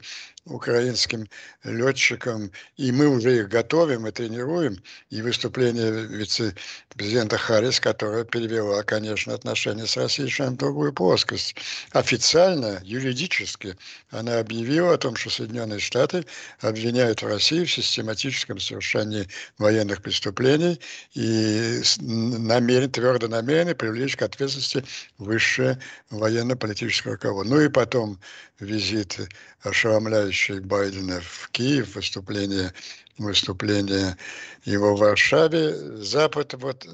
[0.49, 1.27] украинским
[1.63, 4.77] летчикам, и мы уже их готовим и тренируем,
[5.09, 11.55] и выступление вице-президента Харрис, которая перевела, конечно, отношения с Россией в другую плоскость.
[11.91, 13.77] Официально, юридически,
[14.09, 16.25] она объявила о том, что Соединенные Штаты
[16.61, 20.79] обвиняют Россию в систематическом совершении военных преступлений
[21.13, 24.83] и намерен, твердо намерены привлечь к ответственности
[25.17, 25.79] высшее
[26.09, 27.55] военно-политическое руководство.
[27.55, 28.19] Ну и потом
[28.59, 29.19] визит
[29.61, 32.73] ошеломляющий Байдена в Киев, выступление,
[33.17, 34.17] выступление
[34.65, 35.97] его в Варшаве.
[35.97, 36.87] Запад вот...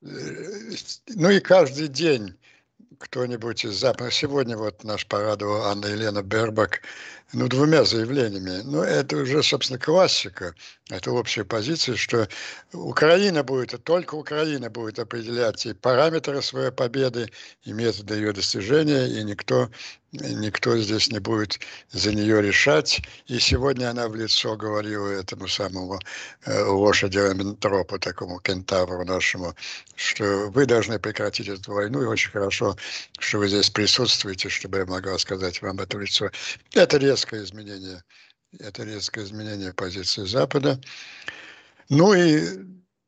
[0.00, 2.34] Ну и каждый день
[2.98, 4.10] кто-нибудь из Запада.
[4.10, 6.82] Сегодня вот наш порадовал Анна Елена Бербак
[7.32, 8.62] ну, двумя заявлениями.
[8.64, 10.54] Ну, это уже, собственно, классика.
[10.88, 12.28] Это общая позиция, что
[12.72, 17.28] Украина будет, и только Украина будет определять и параметры своей победы,
[17.64, 19.68] и методы ее достижения, и никто,
[20.12, 21.58] никто здесь не будет
[21.90, 23.02] за нее решать.
[23.26, 25.98] И сегодня она в лицо говорила этому самому
[26.44, 29.56] э, лошади Раментропу, такому кентавру нашему,
[29.96, 32.76] что вы должны прекратить эту войну, и очень хорошо,
[33.18, 36.30] что вы здесь присутствуете, чтобы я могла сказать вам это в лицо.
[36.74, 38.02] Это резкое изменение
[38.60, 40.80] это резкое изменение позиции Запада.
[41.88, 42.42] Ну и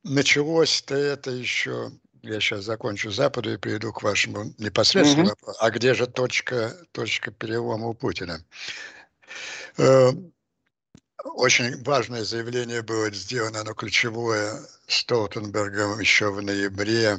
[0.03, 1.91] началось-то это еще,
[2.23, 5.55] я сейчас закончу Западу и перейду к вашему непосредственному mm-hmm.
[5.61, 8.45] А где же точка, точка перелома у Путина?
[9.77, 10.11] Э,
[11.25, 17.19] очень важное заявление было сделано, оно ключевое, Столтенбергом еще в ноябре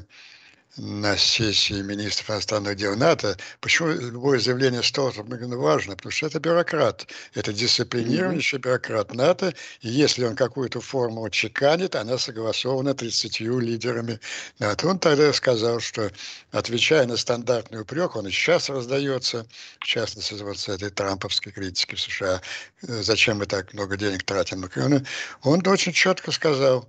[0.80, 3.38] на сессии министров иностранных дел НАТО.
[3.60, 5.96] Почему любое заявление Столтенберга важно?
[5.96, 12.18] Потому что это бюрократ, это дисциплинирующий бюрократ НАТО, и если он какую-то форму чеканит, она
[12.18, 14.20] согласована 30 лидерами
[14.60, 14.88] НАТО.
[14.88, 16.12] Он тогда сказал, что,
[16.52, 19.46] отвечая на стандартный упрек, он и сейчас раздается,
[19.80, 22.42] в частности, вот с этой трамповской критики в США,
[22.82, 25.04] зачем мы так много денег тратим на Украину,
[25.42, 26.88] он очень четко сказал,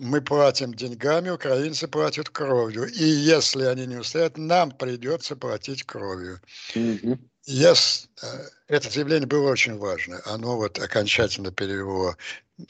[0.00, 2.86] мы платим деньгами, украинцы платят кровью.
[2.86, 6.40] И если они не устоят, нам придется платить кровью.
[6.74, 7.18] Mm-hmm.
[7.48, 8.26] Yes, э,
[8.66, 10.20] это заявление было очень важно.
[10.24, 12.16] Оно вот окончательно перевело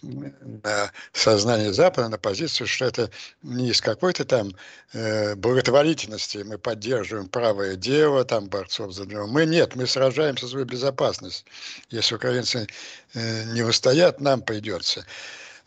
[0.02, 3.10] на сознание Запада, на позицию, что это
[3.42, 4.50] не из какой-то там
[4.92, 9.26] э, благотворительности мы поддерживаем правое дело, там борцов за него.
[9.26, 11.46] Мы нет, мы сражаемся за свою безопасность.
[11.90, 12.66] Если украинцы
[13.14, 15.06] э, не устоят, нам придется.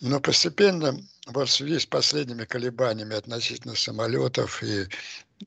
[0.02, 4.88] Но постепенно вот в связи с последними колебаниями относительно самолетов и,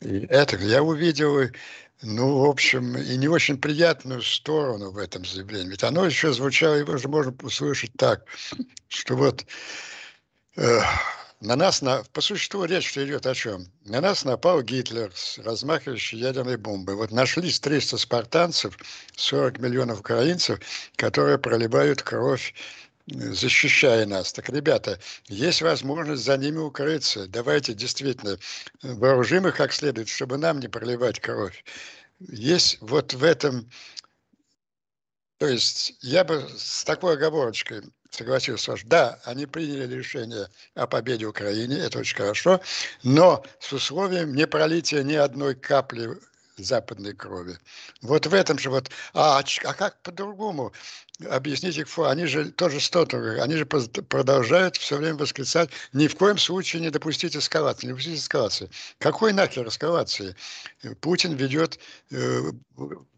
[0.01, 1.39] и это, я увидел,
[2.03, 5.71] ну, в общем, и не очень приятную сторону в этом заявлении.
[5.71, 8.25] Ведь оно еще звучало, его же можно услышать так,
[8.89, 9.47] что вот
[10.57, 10.81] э,
[11.41, 13.67] на нас, на, по существу речь идет о чем?
[13.85, 16.95] На нас напал Гитлер с размахивающей ядерной бомбой.
[16.95, 18.79] Вот нашлись 300 спартанцев,
[19.17, 20.61] 40 миллионов украинцев,
[20.97, 22.55] которые проливают кровь
[23.07, 24.33] защищая нас.
[24.33, 27.27] Так, ребята, есть возможность за ними укрыться.
[27.27, 28.39] Давайте действительно
[28.83, 31.65] вооружим их как следует, чтобы нам не проливать кровь.
[32.21, 33.69] есть вот в этом
[35.43, 41.27] то есть я бы с такой оговорочкой согласился, что да, они приняли решение о победе
[41.27, 42.61] Украины, это очень хорошо,
[43.03, 46.11] но с условием не пролития ни одной капли
[46.57, 47.59] западной крови.
[48.03, 50.73] Вот в этом же вот, а, а как по-другому?
[51.31, 56.39] объяснить их, они же тоже стотовые, они же продолжают все время восклицать, ни в коем
[56.39, 58.71] случае не допустить эскалации, не допустить эскалации.
[58.99, 60.35] Какой нахер эскалации?
[61.01, 61.79] Путин ведет
[62.11, 62.41] э,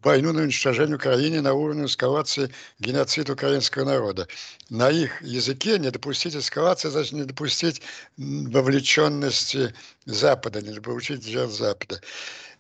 [0.03, 4.29] войну на уничтожение Украины на уровне эскалации геноцид украинского народа.
[4.71, 7.83] На их языке не допустить эскалации, значит не допустить
[8.17, 12.01] вовлеченности Запада, не допустить жертв Запада.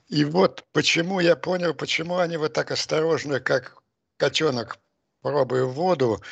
[0.09, 3.83] И вот почему я понял, почему они вот так осторожно, как
[4.17, 4.79] котенок
[5.25, 6.23] пробуя воду,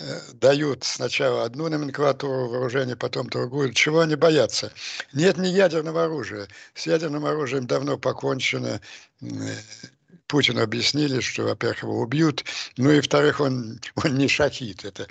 [0.00, 3.74] э, дают сначала одну номенклатуру вооружения, потом другую.
[3.74, 4.72] Чего они боятся?
[5.12, 6.48] Нет ни ядерного оружия.
[6.74, 8.80] С ядерным оружием давно покончено.
[9.20, 9.26] Э,
[10.28, 12.44] Путину объяснили, что, во-первых, его убьют,
[12.76, 14.84] ну и, во-вторых, он, он не шахид.
[14.84, 15.08] Это,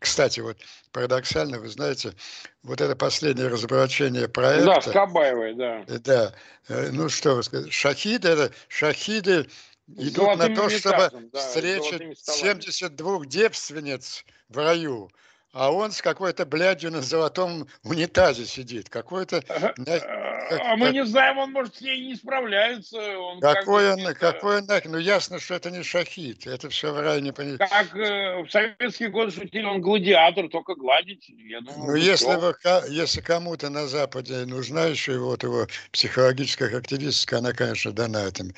[0.00, 0.56] кстати, вот
[0.92, 2.14] парадоксально, вы знаете,
[2.62, 4.66] вот это последнее разоблачение проекта...
[4.66, 5.84] Да, с Кабаевой, да.
[5.86, 6.34] Да.
[6.68, 9.48] Э, ну что вы сказать, шахиды, это шахиды
[9.96, 15.10] идут на то, чтобы да, встречать 72 девственниц в раю
[15.52, 18.88] а он с какой-то блядью на золотом унитазе сидит.
[18.88, 19.42] Какой-то...
[19.48, 22.98] А мы не знаем, он, может, с ней не справляется.
[23.18, 27.20] Он какой он, какой он, ну ясно, что это не шахид, это все в рай
[27.20, 27.68] не понятно.
[27.68, 31.28] Как э, в советский год шутили, он гладиатор, только гладить.
[31.28, 32.54] Я думаю, ну, если, вы,
[32.88, 38.52] если кому-то на Западе нужна еще вот его психологическая характеристика, она, конечно, дана этим.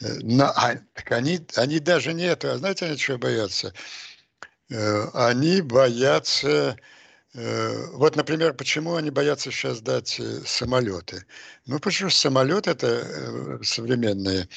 [0.00, 3.72] Э, но а, так они, они даже не это, а знаете, они чего боятся?
[4.70, 6.76] Э, они боятся...
[7.34, 11.24] Э, вот, например, почему они боятся сейчас дать э, самолеты?
[11.66, 14.48] Ну, потому что самолет это современные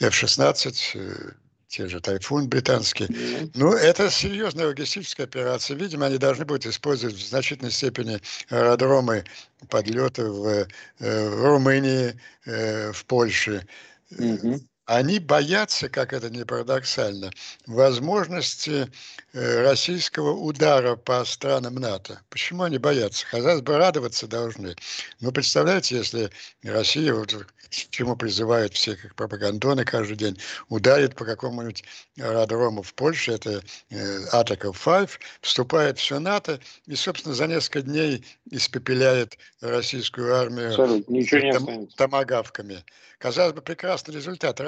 [0.00, 1.34] F-16,
[1.68, 3.08] те же Тайфун британский.
[3.54, 5.74] Ну, это серьезная логистическая операция.
[5.76, 9.24] Видимо, они должны будут использовать в значительной степени аэродромы
[9.70, 10.66] подлета в,
[10.98, 13.66] в Румынии, в Польше.
[14.12, 17.30] Mm-hmm они боятся, как это не парадоксально,
[17.66, 18.90] возможности
[19.32, 22.20] э, российского удара по странам НАТО.
[22.30, 23.26] Почему они боятся?
[23.30, 24.74] Казалось бы, радоваться должны.
[25.20, 26.30] Но представляете, если
[26.64, 31.84] Россия, вот, к чему призывают всех их пропагандоны каждый день, ударит по какому-нибудь
[32.18, 38.24] аэродрому в Польше, это э, Атаков 5, вступает все НАТО и, собственно, за несколько дней
[38.50, 42.84] испепеляет российскую армию том, томагавками.
[43.18, 44.60] Казалось бы, прекрасный результат,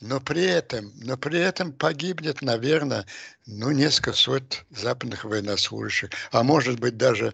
[0.00, 3.06] но при этом, но при этом погибнет, наверное,
[3.46, 6.10] ну, несколько сот западных военнослужащих.
[6.30, 7.32] А может быть, даже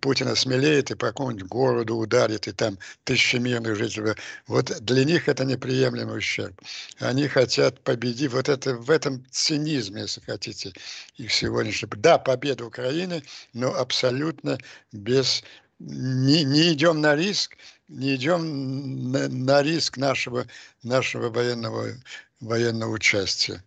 [0.00, 4.14] Путин осмелеет и по какому-нибудь городу ударит, и там тысячи мирных жителей.
[4.46, 6.60] Вот для них это неприемлемый ущерб.
[6.98, 8.30] Они хотят победить.
[8.30, 10.72] Вот это в этом цинизме, если хотите,
[11.16, 11.88] их сегодняшний.
[11.96, 13.22] Да, победа Украины,
[13.52, 14.58] но абсолютно
[14.92, 15.42] без
[15.78, 17.56] не, не идем на риск,
[17.88, 20.46] не идем на, на риск нашего,
[20.82, 21.92] нашего военного,
[22.40, 23.62] военного участия.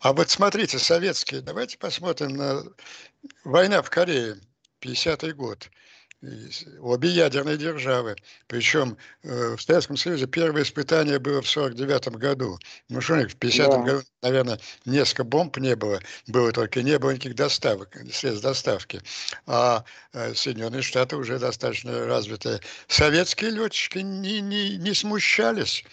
[0.00, 2.62] А вот смотрите, советские, давайте посмотрим на
[3.44, 4.36] война в Корее,
[4.80, 5.70] 50-й год
[6.80, 8.16] обе ядерные державы.
[8.46, 12.58] Причем э, в Советском Союзе первое испытание было в 49 году.
[12.88, 13.78] Ну что в 50 да.
[13.78, 16.00] году, наверное, несколько бомб не было.
[16.26, 19.02] Было только не было никаких доставок, средств доставки.
[19.46, 22.60] А э, Соединенные Штаты уже достаточно развитые.
[22.88, 25.84] Советские летчики не, не, не смущались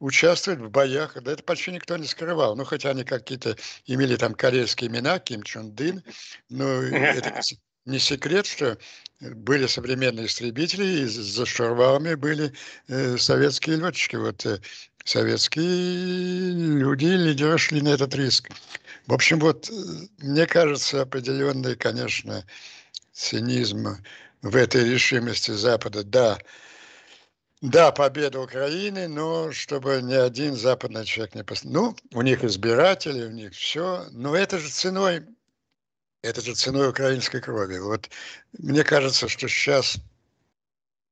[0.00, 2.56] участвовать в боях, да это почти никто не скрывал.
[2.56, 6.02] Ну, хотя они какие-то имели там корейские имена, Ким Чун Дын,
[6.48, 7.40] но это
[7.88, 8.78] не секрет, что
[9.20, 12.52] были современные истребители, и за штурвалами были
[12.86, 14.16] э, советские летчики.
[14.16, 14.60] Вот э,
[15.04, 18.50] советские люди, лидеры шли на этот риск.
[19.06, 19.72] В общем, вот, э,
[20.18, 22.44] мне кажется, определенный, конечно,
[23.12, 23.96] цинизм
[24.42, 26.04] в этой решимости Запада.
[26.04, 26.38] Да,
[27.60, 31.96] да, победа Украины, но чтобы ни один западный человек не пострадал.
[32.12, 35.24] Ну, у них избиратели, у них все, но это же ценой
[36.22, 37.78] это же ценой украинской крови.
[37.78, 38.10] Вот
[38.58, 39.98] мне кажется, что сейчас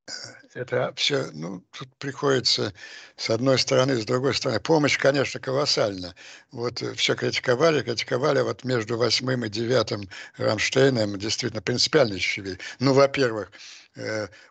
[0.09, 0.13] э,
[0.55, 2.73] это все, ну, тут приходится
[3.17, 4.61] с одной стороны, с другой стороны.
[4.61, 6.15] Помощь, конечно, колоссальна.
[6.51, 12.59] Вот э, все критиковали, критиковали, вот между восьмым и девятым Рамштейном действительно принципиально исчевели.
[12.81, 13.53] Ну, во-первых,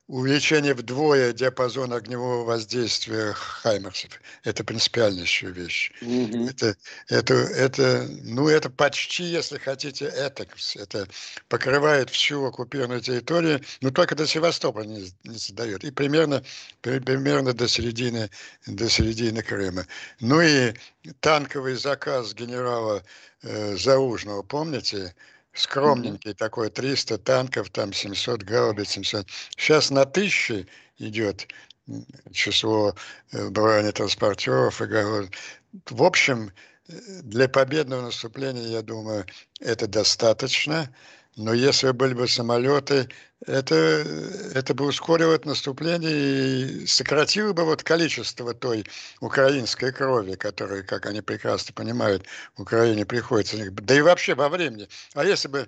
[0.08, 4.20] увеличение вдвое диапазона огневого воздействия Хаймерсов.
[4.44, 5.92] Это принципиальнейшая вещь.
[6.02, 6.50] Mm-hmm.
[6.50, 6.76] Это,
[7.08, 11.08] это, это, ну, это почти, если хотите, это, это
[11.48, 15.84] покрывает всю оккупированную территорию, но только до Севастополя не, не задает.
[15.84, 16.44] И примерно,
[16.82, 18.30] примерно до середины,
[18.66, 19.86] до середины Крыма.
[20.20, 20.74] Ну и
[21.20, 23.04] танковый заказ генерала
[23.44, 25.14] э, Заужного, помните?
[25.56, 29.28] Скромненький такой, 300 танков, там 700 гаубиц, 700.
[29.58, 31.48] Сейчас на тысячи идет
[32.32, 32.96] число
[33.32, 34.82] э, бронетранспортеров.
[34.82, 34.86] И,
[35.90, 36.52] в общем,
[36.88, 36.94] э,
[37.24, 39.26] для победного наступления, я думаю,
[39.60, 40.94] это достаточно.
[41.36, 43.10] Но если были бы самолеты,
[43.46, 48.86] это, это бы ускорило наступление и сократило бы вот количество той
[49.20, 52.26] украинской крови, которая, как они прекрасно понимают,
[52.58, 53.58] Украине приходится.
[53.70, 54.88] Да и вообще во времени.
[55.14, 55.68] А если бы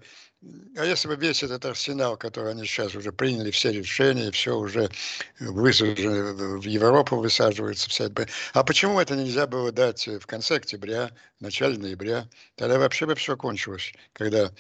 [0.78, 4.90] а если бы весь этот арсенал, который они сейчас уже приняли, все решения, все уже
[5.40, 8.28] в Европу высаживается вся это.
[8.54, 11.10] А почему это нельзя было дать в конце октября,
[11.40, 12.30] начале ноября?
[12.56, 14.52] Тогда вообще бы все кончилось, когда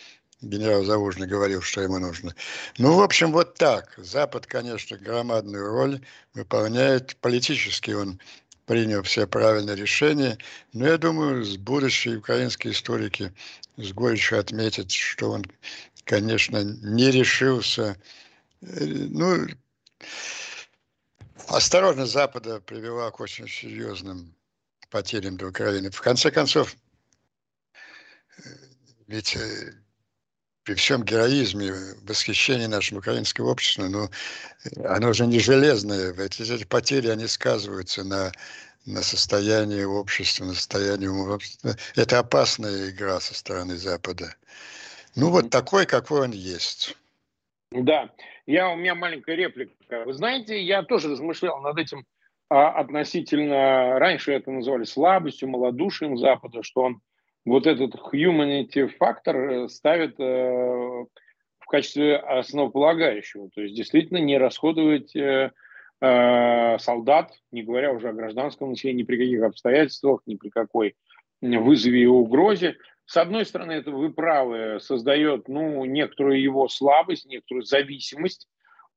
[0.41, 2.35] генерал Завужный говорил, что ему нужно.
[2.77, 3.93] Ну, в общем, вот так.
[3.97, 6.01] Запад, конечно, громадную роль
[6.33, 7.15] выполняет.
[7.17, 8.19] Политически он
[8.65, 10.37] принял все правильные решения.
[10.73, 13.33] Но я думаю, будущие украинские историки
[13.77, 15.45] с горечью отметят, что он,
[16.03, 17.97] конечно, не решился.
[18.61, 19.47] Ну,
[21.47, 24.35] осторожность Запада привела к очень серьезным
[24.89, 25.89] потерям для Украины.
[25.89, 26.75] В конце концов,
[28.37, 28.49] э,
[29.07, 29.73] ведь э,
[30.67, 31.71] при всем героизме,
[32.05, 34.09] восхищении нашим украинским обществом, но
[34.83, 36.13] оно уже не железное.
[36.13, 38.33] Эти, эти потери, они сказываются на,
[38.85, 41.77] на состоянии общества, на состоянии общества.
[41.95, 44.35] Это опасная игра со стороны Запада.
[45.15, 46.97] Ну, вот такой, какой он есть.
[47.71, 48.09] Да,
[48.45, 50.03] я, у меня маленькая реплика.
[50.05, 52.05] Вы знаете, я тоже размышлял над этим
[52.49, 57.01] а, относительно, раньше это называли слабостью, малодушием Запада, что он
[57.47, 63.49] вот этот humanity фактор э, ставит э, в качестве основополагающего.
[63.55, 65.51] То есть действительно не расходовать э,
[65.99, 70.95] солдат, не говоря уже о гражданском населении, ни при каких обстоятельствах, ни при какой
[71.41, 72.75] вызове и угрозе.
[73.05, 78.47] С одной стороны, это вы правы, создает ну, некоторую его слабость, некоторую зависимость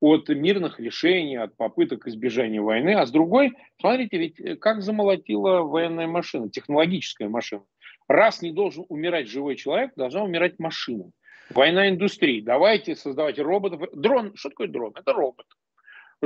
[0.01, 2.95] от мирных решений, от попыток избежания войны.
[2.95, 7.63] А с другой, смотрите, ведь как замолотила военная машина, технологическая машина
[8.11, 11.11] раз не должен умирать живой человек, должна умирать машина.
[11.51, 12.41] Война индустрии.
[12.41, 13.89] Давайте создавать роботов.
[13.93, 14.33] Дрон.
[14.37, 14.93] Что такое дрон?
[14.97, 15.47] Это робот.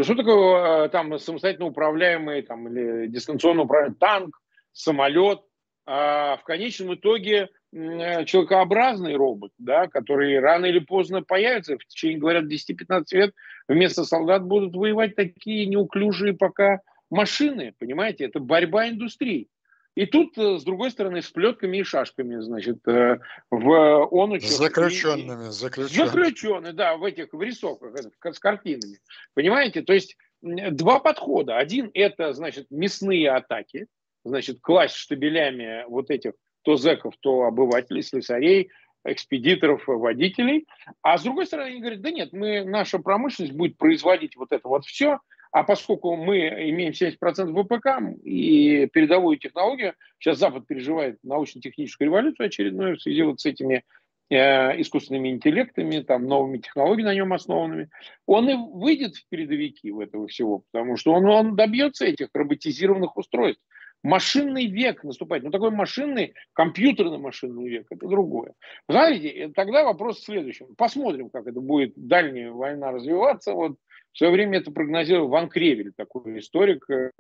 [0.00, 4.40] Что такое э, там самостоятельно управляемый там, или дистанционно управляемый танк,
[4.72, 5.40] самолет?
[5.86, 12.18] А в конечном итоге э, человекообразный робот, да, который рано или поздно появится, в течение,
[12.18, 13.34] говорят, 10-15 лет
[13.68, 16.80] вместо солдат будут воевать такие неуклюжие пока
[17.10, 19.48] машины, понимаете, это борьба индустрии.
[19.94, 23.20] И тут, э, с другой стороны, с плетками и шашками, значит, э,
[23.50, 26.06] в он С заключенными, заключенными.
[26.06, 28.98] Заключенные, да, в этих в рисовках, с картинами.
[29.34, 29.82] Понимаете?
[29.82, 31.58] То есть два подхода.
[31.58, 33.86] Один– это, значит, мясные атаки,
[34.24, 36.32] значит, класть штабелями вот этих
[36.62, 38.70] то зэков, то обывателей, слесарей,
[39.04, 40.66] экспедиторов, водителей.
[41.02, 44.66] А с другой стороны, они говорят, да нет, мы, наша промышленность будет производить вот это
[44.66, 45.20] вот все–
[45.54, 52.96] а поскольку мы имеем 70% ВПК и передовую технологию, сейчас Запад переживает научно-техническую революцию очередную
[52.96, 53.84] в связи вот с этими
[54.30, 57.88] э, искусственными интеллектами, там, новыми технологиями на нем основанными,
[58.26, 63.16] он и выйдет в передовики в этого всего, потому что он, он добьется этих роботизированных
[63.16, 63.62] устройств.
[64.02, 65.44] Машинный век наступает.
[65.44, 68.54] Ну, такой машинный, компьютерный машинный век, это другое.
[68.88, 70.74] Знаете, тогда вопрос в следующем.
[70.76, 73.54] Посмотрим, как это будет дальняя война развиваться.
[73.54, 73.76] Вот
[74.14, 77.10] в свое время это прогнозировал Ван Кревель, такой историк э,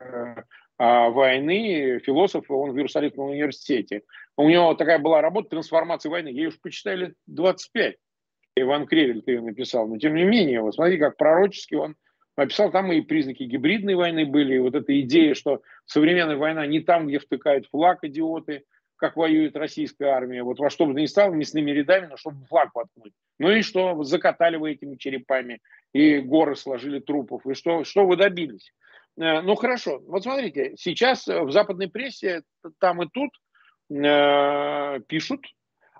[0.78, 4.02] а, войны, философ, он в Иерусалимском университете.
[4.36, 6.28] У него такая была работа «Трансформация войны».
[6.28, 7.96] Ей уж почитали 25.
[8.56, 9.88] Иван Кревель ты ее написал.
[9.88, 11.96] Но тем не менее, вот смотри, как пророчески он
[12.36, 16.78] написал, там и признаки гибридной войны были, и вот эта идея, что современная война не
[16.78, 18.62] там, где втыкают флаг идиоты,
[18.96, 22.70] как воюет российская армия, вот во что бы ни стало, мясными рядами, но чтобы флаг
[22.74, 23.12] воткнуть.
[23.38, 25.60] Ну и что, закатали вы этими черепами,
[25.92, 28.72] и горы сложили трупов, и что, что вы добились?
[29.18, 32.42] Э, ну хорошо, вот смотрите, сейчас в западной прессе
[32.78, 33.30] там и тут
[33.90, 35.46] э, пишут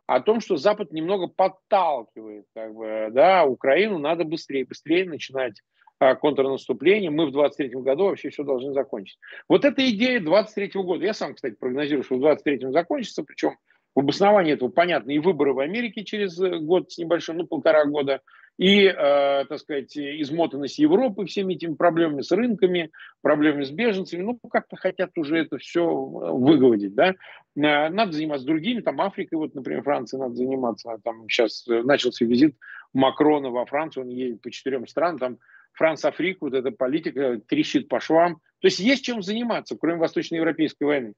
[0.07, 5.61] о том, что Запад немного подталкивает как бы, да, Украину, надо быстрее, быстрее начинать
[6.05, 9.19] а, контрнаступление, мы в 23 году вообще все должны закончить.
[9.49, 13.57] Вот эта идея 23 года, я сам, кстати, прогнозирую, что в 23 закончится, причем
[13.95, 18.21] В обосновании этого понятно и выборы в Америке через год с небольшим, ну, полтора года,
[18.57, 22.91] и, э, так сказать, измотанность Европы всеми этими проблемами с рынками,
[23.21, 27.11] проблемами с беженцами, ну, как-то хотят уже это все э, выгладить, да.
[27.11, 32.57] Э, надо заниматься другими, там, Африкой, вот, например, Франции надо заниматься, там сейчас начался визит
[32.93, 35.39] Макрона во Францию, он едет по четырем странам, там,
[35.75, 38.37] Франц Африк, вот эта политика трещит по швам.
[38.61, 41.13] То есть есть чем заниматься, кроме Восточноевропейской войны.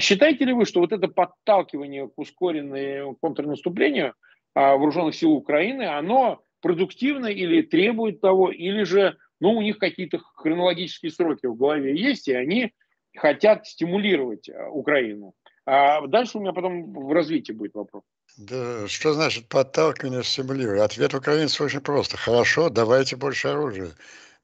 [0.00, 4.14] Считаете ли вы, что вот это подталкивание к ускоренному контрнаступлению
[4.54, 10.18] а, вооруженных сил Украины, оно продуктивно или требует того, или же ну, у них какие-то
[10.18, 12.72] хронологические сроки в голове есть, и они
[13.16, 15.34] хотят стимулировать а, Украину.
[15.64, 18.02] А дальше у меня потом в развитии будет вопрос.
[18.36, 20.84] Да, что значит подталкивание, стимулирование?
[20.84, 22.18] Ответ украинцев очень просто.
[22.18, 23.92] Хорошо, давайте больше оружия.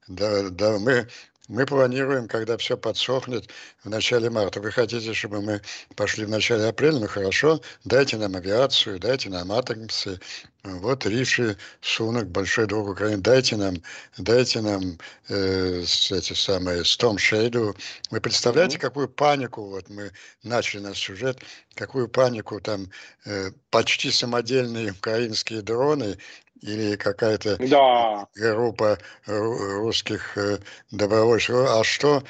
[0.07, 1.07] Да, да, мы
[1.49, 3.49] мы планируем, когда все подсохнет
[3.83, 4.61] в начале марта.
[4.61, 5.61] Вы хотите, чтобы мы
[5.95, 6.99] пошли в начале апреля?
[6.99, 10.19] Ну хорошо, дайте нам авиацию, дайте нам атомсы.
[10.63, 13.75] Вот Риши Сунок, большой друг Украины, дайте нам,
[14.17, 17.75] дайте нам э, эти самые Storm Shadow.
[18.11, 18.81] Вы представляете, mm-hmm.
[18.81, 20.13] какую панику, вот мы
[20.43, 21.41] начали наш сюжет,
[21.75, 22.87] какую панику там
[23.25, 26.17] э, почти самодельные украинские дроны
[26.63, 28.27] или какая-то да.
[28.35, 30.59] группа русских э,
[30.91, 31.55] добровольцев.
[31.55, 32.23] А что,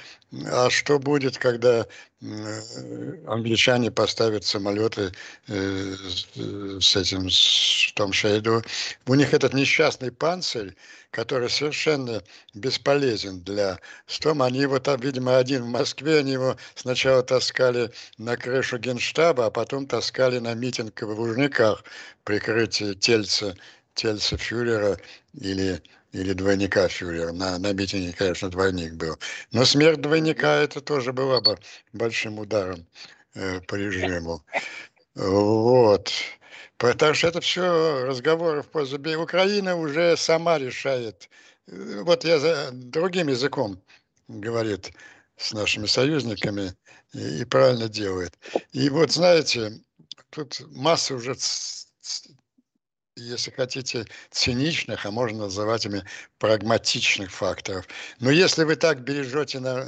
[0.47, 1.85] а что будет, когда
[3.27, 5.11] англичане поставят самолеты
[5.47, 5.95] э,
[6.79, 8.63] с этим с Том Шейду?
[9.05, 10.75] У них этот несчастный панцирь,
[11.11, 12.23] который совершенно
[12.55, 14.41] бесполезен для Стом.
[14.41, 19.51] Они его там, видимо, один в Москве, они его сначала таскали на крышу генштаба, а
[19.51, 21.83] потом таскали на митинг в Лужниках,
[22.23, 23.55] прикрытие тельца
[23.93, 24.97] тельца фюрера
[25.33, 25.81] или,
[26.11, 27.31] или двойника фюрера.
[27.31, 29.17] На, на митинге, конечно, двойник был.
[29.51, 31.57] Но смерть двойника это тоже была бы
[31.93, 32.85] большим ударом
[33.35, 34.43] э, по режиму.
[35.15, 36.11] Вот.
[36.77, 41.29] Потому что это все разговоры в пользу Украина уже сама решает.
[41.67, 43.81] Вот я за другим языком
[44.27, 44.91] говорит
[45.37, 46.73] с нашими союзниками
[47.13, 48.37] и, и правильно делает.
[48.71, 49.79] И вот знаете,
[50.29, 51.35] тут масса уже
[53.15, 56.03] если хотите, циничных, а можно называть ими
[56.39, 57.87] прагматичных факторов.
[58.19, 59.87] Но если вы так бережете на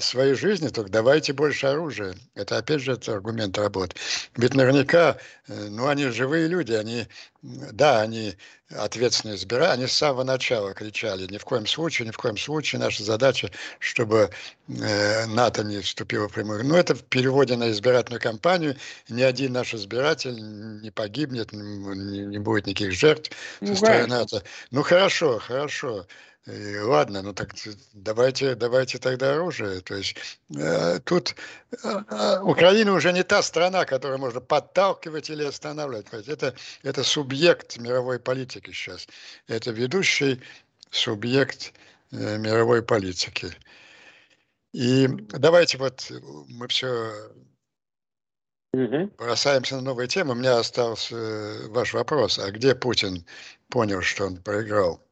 [0.00, 2.14] своей жизни, то давайте больше оружия.
[2.34, 3.94] Это опять же это аргумент работы.
[4.36, 7.06] Ведь наверняка, э, ну они живые люди, они,
[7.42, 8.36] да, они
[8.70, 12.80] ответственные избирают, они с самого начала кричали, ни в коем случае, ни в коем случае,
[12.80, 14.30] наша задача, чтобы
[14.68, 16.66] э, НАТО не вступило в прямую.
[16.66, 18.76] Но это в переводе на избирательную кампанию,
[19.08, 20.36] ни один наш избиратель
[20.82, 23.30] не погибнет, не, не будет никаких жертв
[23.64, 24.42] со стороны НАТО.
[24.72, 26.06] Ну хорошо, хорошо.
[26.46, 27.54] И ладно, ну так
[27.92, 29.80] давайте, давайте тогда оружие.
[29.80, 30.16] То есть
[30.56, 31.34] э, тут
[31.82, 36.06] э, Украина уже не та страна, которую можно подталкивать или останавливать.
[36.28, 39.06] Это, это субъект мировой политики сейчас.
[39.46, 40.40] Это ведущий
[40.90, 41.74] субъект
[42.12, 43.52] э, мировой политики.
[44.72, 46.10] И давайте вот
[46.48, 47.30] мы все
[48.72, 50.32] бросаемся на новые темы.
[50.32, 52.38] У меня остался э, ваш вопрос.
[52.38, 53.24] А где Путин
[53.68, 55.02] понял, что он проиграл?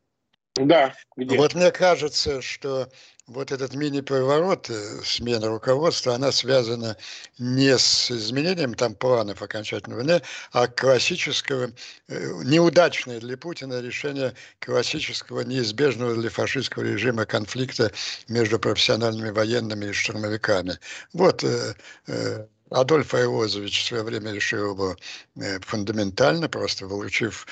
[0.57, 1.37] Да, где?
[1.37, 2.89] Вот мне кажется, что
[3.27, 6.97] вот этот мини-переворот, э, смена руководства, она связана
[7.39, 11.73] не с изменением там планов окончательного войны, а классического,
[12.09, 17.93] э, неудачное для Путина решение классического, неизбежного для фашистского режима конфликта
[18.29, 20.79] между профессиональными военными и штурмовиками.
[21.13, 24.97] Вот э, Адольф Айозович в свое время решил его
[25.37, 27.47] э, фундаментально, просто вручив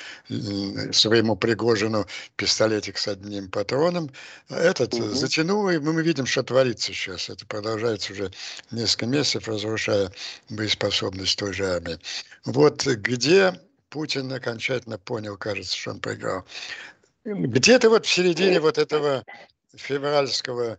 [0.92, 2.06] своему Пригожину
[2.36, 4.10] пистолетик с одним патроном.
[4.48, 5.08] Этот угу.
[5.10, 7.30] затянул, и мы видим, что творится сейчас.
[7.30, 8.32] Это продолжается уже
[8.72, 10.10] несколько месяцев, разрушая
[10.50, 11.98] боеспособность той же армии.
[12.44, 13.54] Вот где
[13.90, 16.44] Путин окончательно понял, кажется, что он проиграл.
[17.24, 19.24] Где-то вот в середине вот этого
[19.76, 20.78] февральского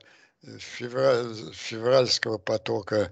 [0.59, 3.11] февраль, февральского потока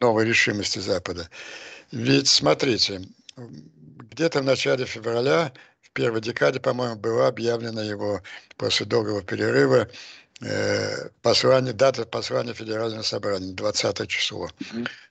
[0.00, 1.28] новой решимости Запада.
[1.92, 3.02] Ведь смотрите,
[3.36, 5.52] где-то в начале февраля,
[5.82, 8.22] в первой декаде, по-моему, было объявлено его
[8.56, 9.88] после долгого перерыва
[10.40, 14.50] э, послание, дата послания Федерального собрания, 20 число.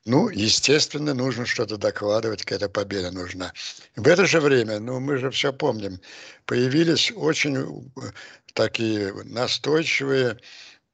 [0.05, 3.53] Ну, естественно, нужно что-то докладывать, какая-то победа нужна.
[3.95, 5.99] В это же время, ну, мы же все помним,
[6.45, 8.01] появились очень э,
[8.53, 10.37] такие настойчивые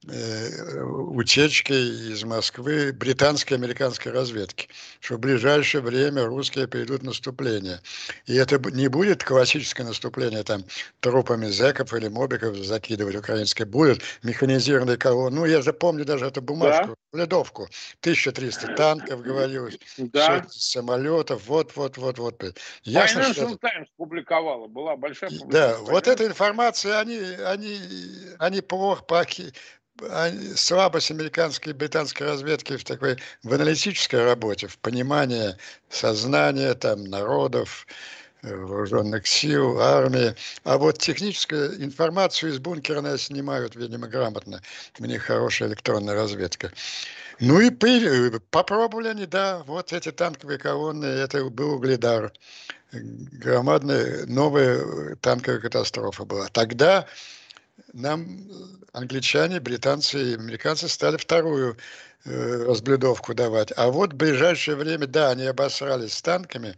[0.06, 4.68] утечки из Москвы британской и американской разведки,
[5.00, 7.80] что в ближайшее время русские перейдут в наступление.
[8.26, 10.64] И это не будет классическое наступление, там,
[11.00, 15.34] трупами зэков или мобиков закидывать украинские, будет механизированный колонн.
[15.34, 17.20] Ну, я запомню даже эту бумажку, да.
[17.20, 17.62] ледовку.
[18.00, 20.44] 1300 танков, говорилось, да.
[20.50, 22.58] самолетов, вот-вот-вот-вот.
[22.82, 23.58] Ясно, Financial что...
[23.58, 25.76] Times публиковала, была большая публикация.
[25.76, 27.80] Да, вот эта информация, они, они,
[28.38, 29.02] они плохо
[30.56, 35.56] слабость американской и британской разведки в такой в аналитической работе, в понимании
[35.88, 37.86] сознания там народов,
[38.42, 40.34] э, вооруженных сил, армии.
[40.64, 44.60] А вот техническую информацию из бункера нас снимают, видимо, грамотно.
[44.98, 46.72] У них хорошая электронная разведка.
[47.40, 47.70] Ну и
[48.50, 52.32] попробовали они, да, вот эти танковые колонны, это был угледар.
[52.92, 56.46] Громадная новая танковая катастрофа была.
[56.48, 57.08] Тогда
[57.92, 58.26] нам
[58.92, 61.76] англичане, британцы и американцы стали вторую э,
[62.24, 63.72] разблюдовку давать.
[63.76, 66.74] А вот в ближайшее время, да, они обосрались с танками,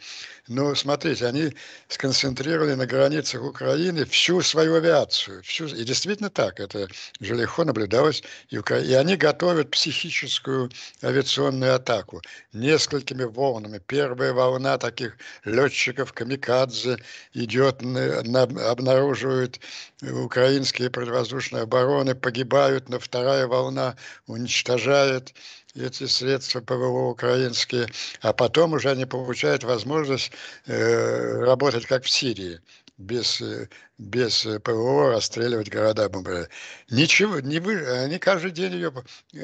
[0.48, 1.52] но смотрите, они
[1.88, 5.42] сконцентрировали на границах Украины всю свою авиацию.
[5.42, 6.88] Всю, и действительно так, это
[7.20, 8.22] же легко наблюдалось.
[8.50, 10.70] И, и они готовят психическую
[11.02, 12.22] авиационную атаку
[12.52, 13.80] несколькими волнами.
[13.86, 16.98] Первая волна таких летчиков камикадзе
[17.34, 19.60] идет, на, на, обнаруживают
[20.02, 25.35] украинские противовоздушные обороны, погибают, но вторая волна уничтожает
[25.74, 27.88] эти средства ПВО украинские,
[28.22, 30.32] а потом уже они получают возможность
[30.66, 32.60] э, работать как в Сирии
[32.98, 33.68] без, э,
[33.98, 36.50] без ПВО расстреливать города бомбардировать.
[36.90, 38.92] Ничего, не вы, они каждый день ее,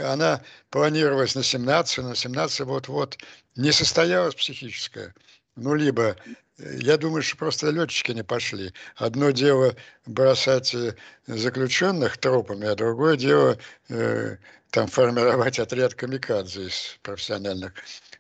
[0.03, 3.19] она планировалась на 17, на 17 вот-вот,
[3.57, 5.15] не состоялась психическая.
[5.55, 6.17] Ну, либо,
[6.59, 8.73] я думаю, что просто летчики не пошли.
[8.97, 9.75] Одно дело
[10.07, 10.95] бросать э,
[11.27, 14.37] заключенных трупами, а другое дело э,
[14.71, 17.73] там формировать отряд камикадзе из профессиональных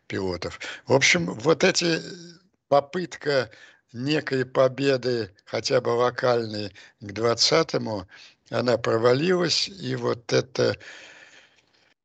[0.06, 0.60] пилотов.
[0.86, 2.00] В общем, вот эти
[2.68, 3.50] попытка
[3.92, 8.06] некой победы, хотя бы локальной, к 20-му,
[8.50, 10.76] она провалилась, и вот это,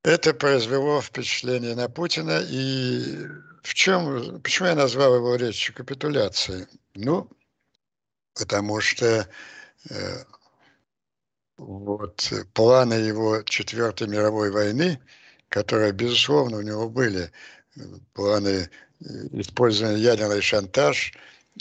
[0.03, 2.41] это произвело впечатление на Путина.
[2.49, 3.17] И
[3.67, 6.67] в чем, почему я назвал его речью капитуляции?
[6.95, 7.29] Ну,
[8.33, 9.27] потому что
[9.89, 10.23] э,
[11.57, 15.01] вот планы его Четвертой мировой войны,
[15.49, 17.29] которые, безусловно, у него были,
[17.75, 17.81] э,
[18.13, 18.69] планы э,
[19.33, 21.13] использования ядерный шантаж,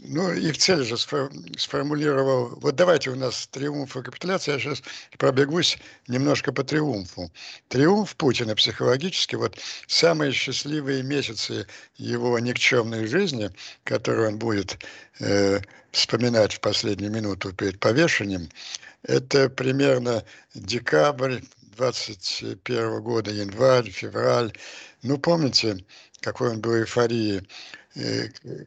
[0.03, 2.59] ну, их цель же сформулировал.
[2.61, 4.55] Вот давайте у нас триумф и капитуляция.
[4.55, 4.83] Я сейчас
[5.19, 5.79] пробегусь
[6.09, 7.31] немножко по триумфу.
[7.69, 11.67] Триумф Путина психологически, вот самые счастливые месяцы
[11.97, 13.51] его никчемной жизни,
[13.85, 14.79] которые он будет
[15.21, 15.61] э,
[15.93, 18.49] вспоминать в последнюю минуту перед повешением,
[19.03, 20.25] это примерно
[20.55, 21.41] декабрь
[21.77, 24.53] 21 года, январь, февраль.
[25.03, 25.85] Ну, помните,
[26.21, 27.47] какой он был эйфории,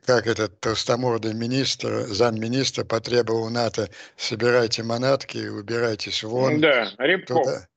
[0.06, 6.60] как этот толстомордый министр, замминистра потребовал НАТО, собирайте манатки, убирайтесь вон.
[6.62, 7.44] Да, Рябков.
[7.44, 7.68] Туда,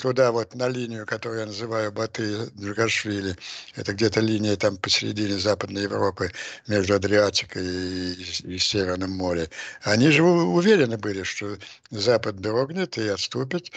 [0.00, 3.36] туда вот на линию, которую я называю Баты Джугашвили.
[3.76, 6.30] Это где-то линия там посередине Западной Европы
[6.66, 9.46] между Адриатикой и, и, Северным морем.
[9.82, 11.56] Они же уверены были, что
[11.90, 13.70] Запад дрогнет и отступит.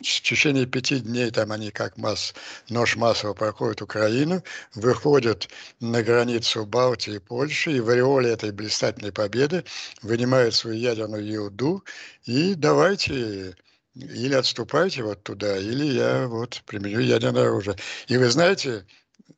[0.00, 2.32] В течение пяти дней там они как масс,
[2.68, 5.48] нож массово проходят Украину, выходят
[5.80, 9.64] на границу Балтии и Польши, и в ореоле этой блистательной победы
[10.02, 11.82] вынимают свою ядерную елду
[12.26, 13.56] и давайте
[13.98, 17.76] или отступайте вот туда, или я вот применю ядерное оружие.
[18.06, 18.86] И вы знаете,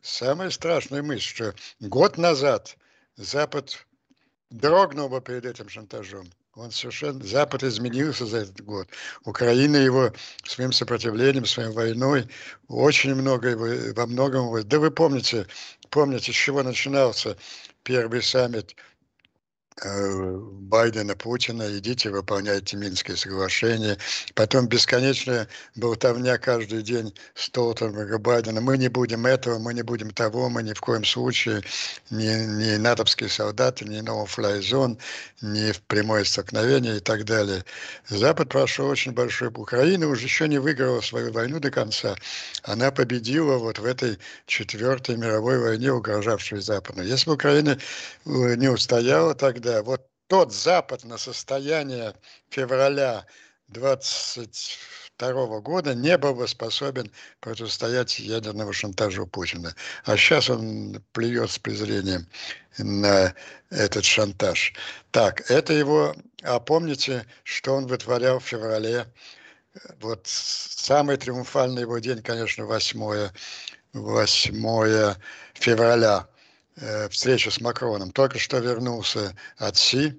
[0.03, 2.77] самая страшная мысль, что год назад
[3.17, 3.87] Запад
[4.51, 6.31] дрогнул бы перед этим шантажом.
[6.55, 7.25] Он совершенно...
[7.25, 8.89] Запад изменился за этот год.
[9.25, 10.13] Украина его
[10.45, 12.29] своим сопротивлением, своей войной
[12.69, 13.57] очень много,
[13.95, 14.63] во многом...
[14.69, 15.47] Да вы помните,
[15.91, 17.37] помните, с чего начинался
[17.83, 18.75] первый саммит
[19.83, 23.97] Байдена, Путина, идите, выполняйте Минское соглашение.
[24.35, 28.61] Потом бесконечная болтовня каждый день Столтенберга, Байдена.
[28.61, 31.63] Мы не будем этого, мы не будем того, мы ни в коем случае
[32.11, 34.99] ни, ни натовские солдаты, ни no-fly zone,
[35.41, 37.65] ни в прямое столкновение и так далее.
[38.09, 39.49] Запад прошел очень большой...
[39.49, 42.15] Украина уже еще не выиграла свою войну до конца.
[42.63, 47.03] Она победила вот в этой четвертой мировой войне, угрожавшей Западу.
[47.03, 47.79] Если бы Украина
[48.27, 52.15] э, не устояла тогда, да, вот тот Запад на состояние
[52.51, 53.27] февраля
[53.69, 59.75] 22 года не был бы способен противостоять ядерному шантажу Путина.
[60.05, 62.27] А сейчас он плюет с презрением
[62.79, 63.33] на
[63.71, 64.75] этот шантаж.
[65.13, 66.17] Так, это его...
[66.43, 69.07] А помните, что он вытворял в феврале
[70.01, 73.31] вот самый триумфальный его день, конечно, 8,
[73.93, 75.15] 8
[75.55, 76.27] февраля,
[76.81, 78.11] э, встреча с Макроном.
[78.11, 80.19] Только что вернулся от Си.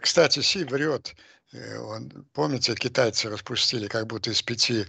[0.00, 1.14] Кстати, Си врет.
[1.52, 4.84] Э, он, помните, китайцы распустили как будто из пяти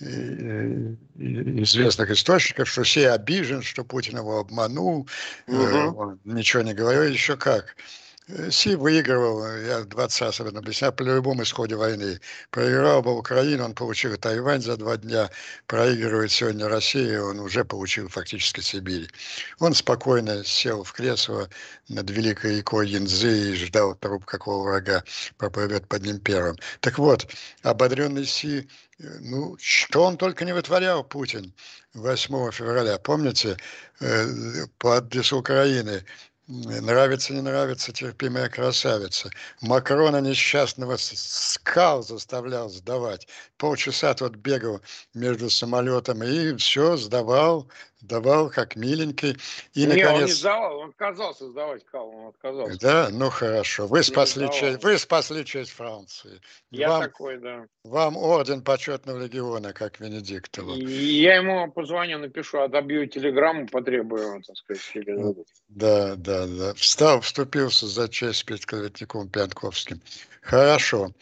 [0.00, 5.08] э, известных источников, что Си обижен, что Путин его обманул,
[5.46, 5.76] угу.
[5.96, 7.76] он ничего не говорил, еще как.
[8.50, 12.20] Си выигрывал, я 20 раз об этом объяснял, при любом исходе войны.
[12.50, 15.30] Проиграл бы Украину, он получил Тайвань за два дня,
[15.66, 19.08] проигрывает сегодня Россия, он уже получил фактически Сибирь.
[19.60, 21.48] Он спокойно сел в кресло
[21.88, 25.04] над великой рекой Янзы и ждал труп какого врага
[25.38, 26.56] проплывет под ним первым.
[26.80, 27.26] Так вот,
[27.62, 28.68] ободренный Си,
[28.98, 31.54] ну, что он только не вытворял, Путин,
[31.94, 33.56] 8 февраля, помните,
[34.00, 36.04] э, по адресу Украины,
[36.48, 39.28] Нравится, не нравится, терпимая красавица.
[39.60, 43.28] Макрона несчастного скал заставлял сдавать.
[43.58, 44.80] Полчаса тот бегал
[45.12, 47.68] между самолетом и все, сдавал,
[48.00, 49.36] сдавал как миленький.
[49.74, 50.12] И, не, наконец...
[50.12, 52.78] он не сдавал, он отказался сдавать кал, он отказался.
[52.80, 53.86] Да, ну хорошо.
[53.86, 56.40] Вы спасли, честь, вы спасли честь Франции.
[56.70, 57.66] Я вам, такой, да.
[57.84, 60.74] Вам орден почетного легиона, как Венедиктову.
[60.74, 64.82] Я ему позвоню, напишу, отобью телеграмму, потребую, так сказать.
[65.68, 66.74] Да, да, да.
[66.74, 70.00] Встал, вступился за честь перед клеветником Пьянковским.
[70.40, 71.12] Хорошо.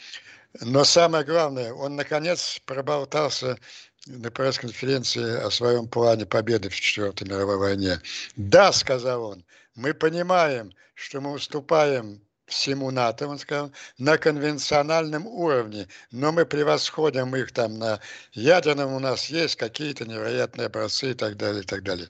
[0.61, 3.59] Но самое главное, он наконец проболтался
[4.07, 8.01] на пресс-конференции о своем плане победы в Четвертой мировой войне.
[8.37, 9.45] Да, сказал он,
[9.75, 17.35] мы понимаем, что мы уступаем всему НАТО, он сказал, на конвенциональном уровне, но мы превосходим
[17.35, 18.01] их там на
[18.33, 22.09] ядерном, у нас есть какие-то невероятные образцы и так далее, и так далее.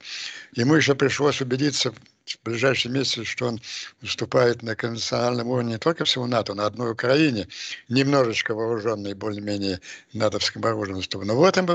[0.53, 1.95] Ему еще пришлось убедиться
[2.27, 3.61] в ближайшие месяцы, что он
[4.01, 7.49] выступает на конвенциональном уровне не только всего НАТО, на одной Украине,
[7.89, 9.81] немножечко вооруженной, более-менее
[10.13, 11.03] натовским оружием.
[11.27, 11.69] Но в этом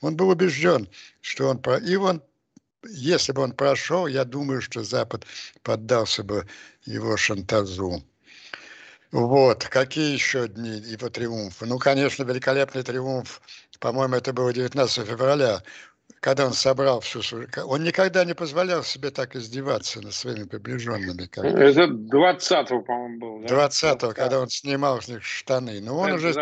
[0.00, 0.88] он был убежден,
[1.20, 1.60] что он...
[1.84, 2.22] И он
[2.88, 5.26] если бы он прошел, я думаю, что Запад
[5.62, 6.46] поддался бы
[6.86, 8.02] его шантажу.
[9.12, 11.66] Вот, какие еще дни его триумфы?
[11.66, 13.42] Ну, конечно, великолепный триумф,
[13.80, 15.62] по-моему, это было 19 февраля
[16.20, 17.48] когда он собрал всю свою...
[17.64, 21.22] Он никогда не позволял себе так издеваться над своими приближенными.
[21.22, 23.48] Это 20-го, по-моему, был.
[23.48, 23.66] Да?
[23.66, 25.80] 20-го, когда он снимал с них штаны.
[25.80, 26.34] Но он уже,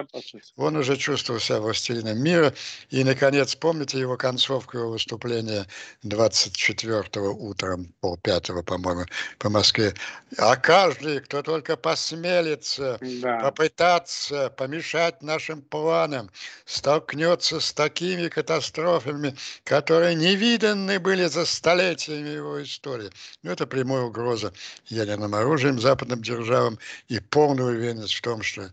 [0.56, 2.52] он уже чувствовал себя властелином мира.
[2.90, 5.66] И, наконец, помните его концовку его выступления
[6.04, 9.04] 24-го утром, полпятого, по-моему,
[9.38, 9.94] по Москве.
[10.38, 13.38] А каждый, кто только посмелится да.
[13.40, 16.30] попытаться помешать нашим планам,
[16.64, 19.34] столкнется с такими катастрофами,
[19.64, 23.11] которые не виданы были за столетиями его истории.
[23.42, 24.52] Ну, это прямая угроза
[24.86, 26.78] ядерным оружием западным державам
[27.09, 28.70] и полная уверенность в том, что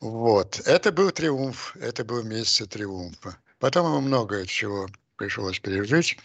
[0.00, 0.60] вот.
[0.64, 3.36] Это был триумф, это был месяц триумфа.
[3.58, 6.16] Потом ему многое чего пришлось пережить.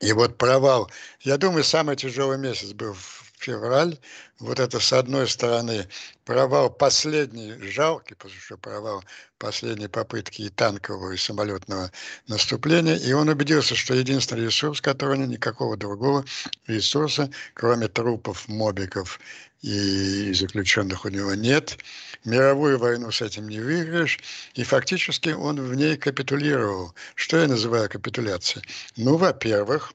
[0.00, 0.90] И вот провал.
[1.20, 2.96] Я думаю, самый тяжелый месяц был
[3.42, 3.98] февраль.
[4.38, 5.88] Вот это с одной стороны
[6.24, 9.04] провал последний, жалкий, потому что провал
[9.38, 11.90] последней попытки и танкового, и самолетного
[12.28, 12.96] наступления.
[12.96, 16.24] И он убедился, что единственный ресурс, который никакого другого
[16.66, 19.18] ресурса, кроме трупов, мобиков
[19.62, 21.78] и заключенных у него нет.
[22.24, 24.18] Мировую войну с этим не выиграешь.
[24.54, 26.94] И фактически он в ней капитулировал.
[27.14, 28.64] Что я называю капитуляцией?
[28.96, 29.92] Ну, во-первых,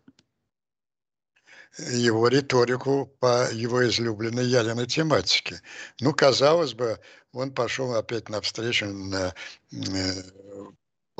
[1.77, 5.61] его риторику по его излюбленной ядерной тематике.
[6.01, 6.99] Ну, казалось бы,
[7.33, 9.33] он пошел опять навстречу на,
[9.71, 10.23] э,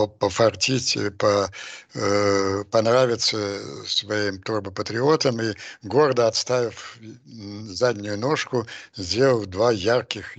[0.06, 1.50] пофартить, по,
[1.96, 10.38] э, понравиться своим турбопатриотам и гордо отставив заднюю ножку, сделал два ярких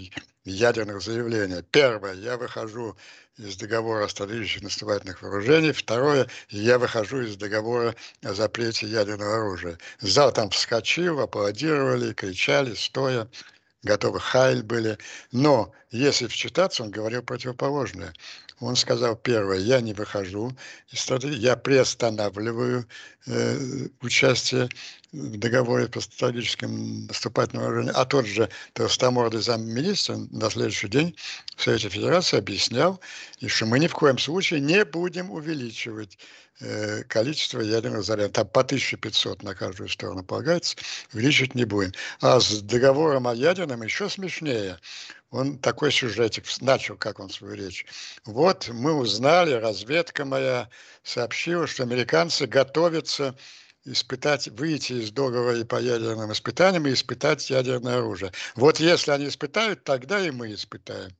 [0.49, 1.63] ядерных заявления.
[1.71, 2.97] Первое, я выхожу
[3.39, 5.73] из договора о стратегических наступательных вооружений.
[5.73, 9.79] Второе, я выхожу из договора о запрете ядерного оружия.
[10.01, 13.29] Зал там вскочил, аплодировали, кричали, стоя,
[13.83, 14.99] готовы хайль были.
[15.31, 18.13] Но если вчитаться, он говорил противоположное.
[18.61, 20.53] Он сказал первое, я не выхожу
[20.91, 22.87] я приостанавливаю
[23.27, 24.69] э, участие
[25.13, 27.97] в договоре по стратегическим наступательным вооружениям.
[27.97, 31.15] А тот же толстомордый замминистра на следующий день
[31.57, 33.01] в Совете Федерации объяснял,
[33.47, 36.19] что мы ни в коем случае не будем увеличивать
[36.61, 38.33] э, количество ядерных зарядов.
[38.33, 40.77] Там по 1500 на каждую сторону полагается,
[41.15, 41.93] увеличивать не будем.
[42.21, 44.79] А с договором о ядерном еще смешнее
[45.31, 47.85] он такой сюжетик начал, как он свою речь.
[48.25, 50.69] Вот мы узнали, разведка моя
[51.03, 53.37] сообщила, что американцы готовятся
[53.93, 58.33] испытать, выйти из договора по ядерным испытаниям и испытать ядерное оружие.
[58.55, 61.13] Вот если они испытают, тогда и мы испытаем.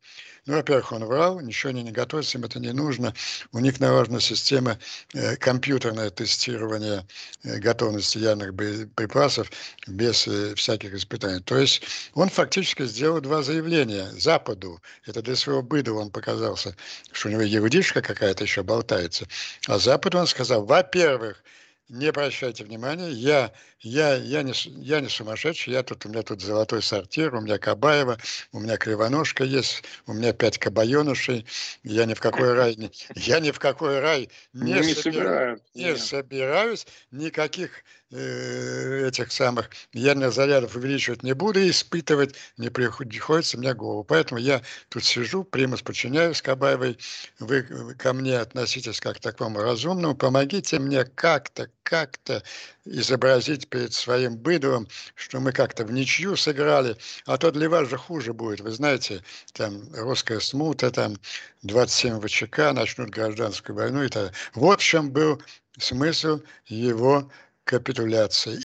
[0.49, 3.13] Ну, во-первых, он врал, ничего они не готовят, им это не нужно.
[3.53, 4.79] У них налажена система
[5.13, 7.07] э, компьютерное тестирование
[7.45, 9.51] э, готовности ядерных боеприпасов
[9.87, 11.41] без э, всяких испытаний.
[11.41, 11.83] То есть
[12.15, 14.81] он фактически сделал два заявления Западу.
[15.05, 16.75] Это для своего быда он показался,
[17.13, 19.27] что у него ерудишка какая-то еще болтается.
[19.67, 21.45] А Западу он сказал, во-первых,
[21.89, 26.43] не обращайте внимания, я, я, я, не, я не сумасшедший, я тут, у меня тут
[26.43, 28.19] золотой сортир, у меня Кабаева,
[28.53, 31.47] у меня Кривоножка есть, у меня пять кабаенышей,
[31.85, 35.97] я ни в какой рай, не, я ни в какой рай не, не, собираюсь, не
[35.97, 37.71] собираюсь, никаких
[38.11, 44.05] э, этих самых ядерных зарядов увеличивать не буду, и испытывать не приходится мне голову.
[44.05, 46.99] Поэтому я тут сижу, примус подчиняюсь Кабаевой,
[47.39, 47.63] вы
[47.95, 52.43] ко мне относитесь как к такому разумному, помогите мне как-то, как-то
[52.85, 57.97] изобразить перед своим быдлом, что мы как-то в ничью сыграли, а то для вас же
[57.97, 58.61] хуже будет.
[58.61, 59.23] Вы знаете,
[59.55, 61.17] там русская смута, там
[61.63, 64.33] 27 ВЧК, начнут гражданскую войну и так.
[64.55, 65.41] Вот в чем был
[65.79, 67.31] смысл его
[67.65, 68.61] капитуляции.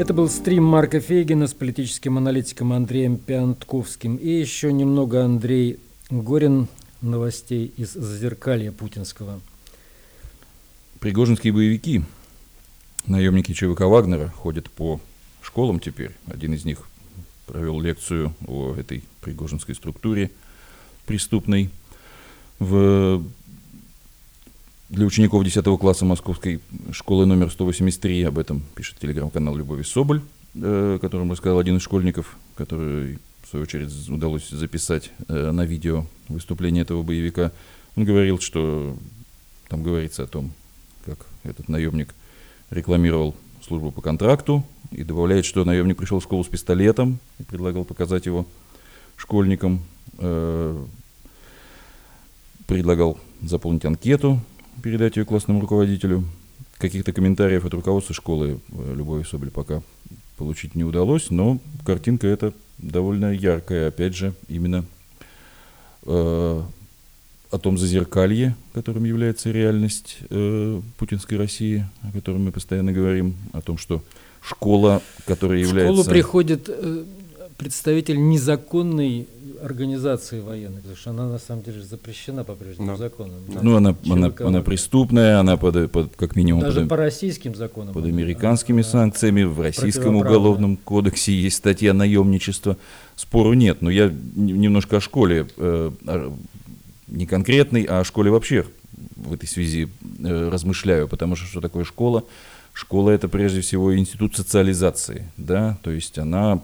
[0.00, 4.16] Это был стрим Марка Фейгина с политическим аналитиком Андреем Пиантковским.
[4.16, 5.78] И еще немного Андрей
[6.10, 6.66] Горин
[7.00, 9.40] новостей из зазеркалья путинского.
[11.00, 12.02] Пригожинские боевики,
[13.06, 15.00] наемники ЧВК Вагнера, ходят по
[15.42, 16.12] школам теперь.
[16.26, 16.88] Один из них
[17.46, 20.30] провел лекцию о этой пригожинской структуре
[21.06, 21.70] преступной.
[22.58, 23.22] В
[24.88, 26.60] для учеников 10 класса Московской
[26.92, 30.22] школы номер 183, об этом пишет телеграм-канал Любови Соболь,
[30.54, 33.18] э, которому рассказал один из школьников, который
[33.48, 37.50] в свою очередь удалось записать э, на видео выступление этого боевика.
[37.96, 38.94] Он говорил, что
[39.70, 40.52] там говорится о том,
[41.06, 42.14] как этот наемник
[42.68, 43.34] рекламировал
[43.66, 48.26] службу по контракту, и добавляет, что наемник пришел в школу с пистолетом и предлагал показать
[48.26, 48.46] его
[49.16, 49.82] школьникам,
[50.18, 50.84] э,
[52.66, 54.42] предлагал заполнить анкету,
[54.82, 56.24] передать ее классному руководителю.
[56.76, 59.82] Каких-то комментариев от руководства школы э, Любови Соболь пока
[60.38, 64.84] получить не удалось, но картинка эта довольно яркая, опять же, именно
[66.06, 66.62] э,
[67.50, 73.60] о том зазеркалье, которым является реальность э, путинской России, о котором мы постоянно говорим, о
[73.60, 74.02] том, что
[74.40, 75.92] школа, которая является...
[75.92, 77.04] В школу приходит э,
[77.58, 79.28] представитель незаконной
[79.60, 82.96] организации военной, потому что она на самом деле запрещена по-прежнему да.
[82.96, 83.40] законом.
[83.48, 83.58] Да.
[83.60, 87.92] Ну, она, она, она преступная, она под, под как минимум Даже под, по российским законам.
[87.92, 92.76] Под американскими она, санкциями, в российском уголовном кодексе есть статья наемничества.
[93.16, 95.90] Спору нет, но я немножко о школе, э,
[97.08, 98.66] не конкретной, а о школе вообще
[99.16, 99.88] в этой связи
[100.22, 102.24] э, размышляю, потому что что такое школа?
[102.72, 106.62] Школа это прежде всего институт социализации, да, то есть она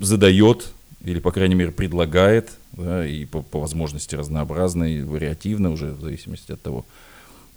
[0.00, 0.72] задает
[1.04, 6.00] или, по крайней мере, предлагает, да, и по, по возможности разнообразно и вариативно, уже в
[6.00, 6.84] зависимости от того,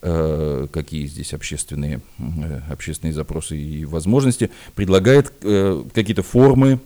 [0.02, 6.80] э, какие здесь общественные, э, общественные запросы и возможности, предлагает э, какие-то формы,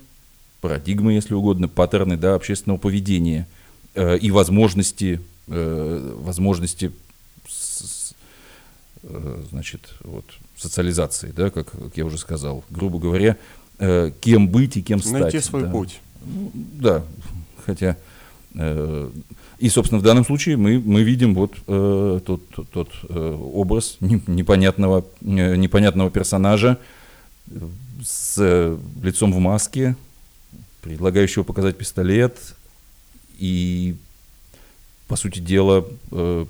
[0.62, 3.48] парадигмы, если угодно, паттерны да, общественного поведения
[3.94, 6.92] э, и возможности, э, возможности
[7.48, 8.14] с,
[9.04, 12.64] э, значит, вот, социализации, да, как, как я уже сказал.
[12.72, 13.38] Грубо говоря,
[13.80, 15.22] э, кем быть и кем стать.
[15.22, 15.72] Найти свой да.
[15.72, 16.00] путь.
[16.26, 17.04] Ну, да,
[17.66, 17.98] хотя...
[18.56, 19.10] Э,
[19.60, 23.98] и, собственно, в данном случае мы, мы видим вот э, тот, тот, тот э, образ
[24.00, 26.78] непонятного, э, непонятного персонажа
[28.04, 29.96] с э, лицом в маске,
[30.82, 32.38] предлагающего показать пистолет
[33.40, 33.96] и,
[35.08, 36.46] по сути дела, э,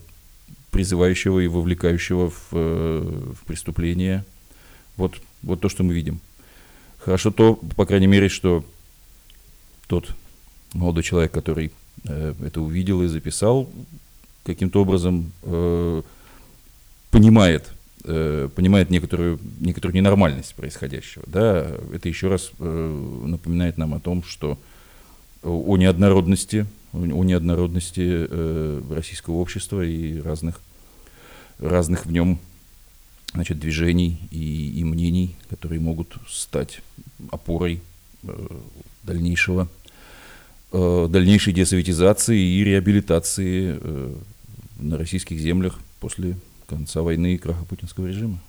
[0.71, 4.25] призывающего и вовлекающего в, э, в преступление.
[4.97, 6.19] Вот, вот то, что мы видим.
[7.07, 8.65] Хорошо то, по крайней мере, что
[9.87, 10.09] тот
[10.73, 11.71] молодой человек, который
[12.03, 13.69] э, это увидел и записал,
[14.43, 16.01] каким-то образом э,
[17.09, 17.71] понимает,
[18.03, 21.23] э, понимает некоторую, некоторую ненормальность происходящего.
[21.27, 21.71] Да?
[21.93, 24.57] Это еще раз э, напоминает нам о том, что
[25.43, 30.59] о неоднородности, о неоднородности э, российского общества и разных,
[31.57, 32.37] разных в нем
[33.33, 36.81] значит, движений и, и мнений, которые могут стать
[37.31, 37.81] опорой
[38.23, 38.47] э,
[39.03, 39.67] дальнейшего,
[40.71, 44.15] э, дальнейшей десоветизации и реабилитации э,
[44.79, 48.39] на российских землях после конца войны и краха путинского режима.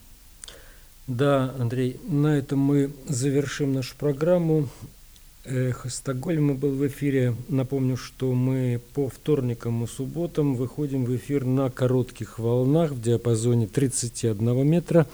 [1.06, 4.68] Да, Андрей, на этом мы завершим нашу программу.
[5.50, 7.34] Эхо Стокгольма был в эфире.
[7.48, 13.66] Напомню, что мы по вторникам и субботам выходим в эфир на коротких волнах в диапазоне
[13.66, 15.06] 31 метра.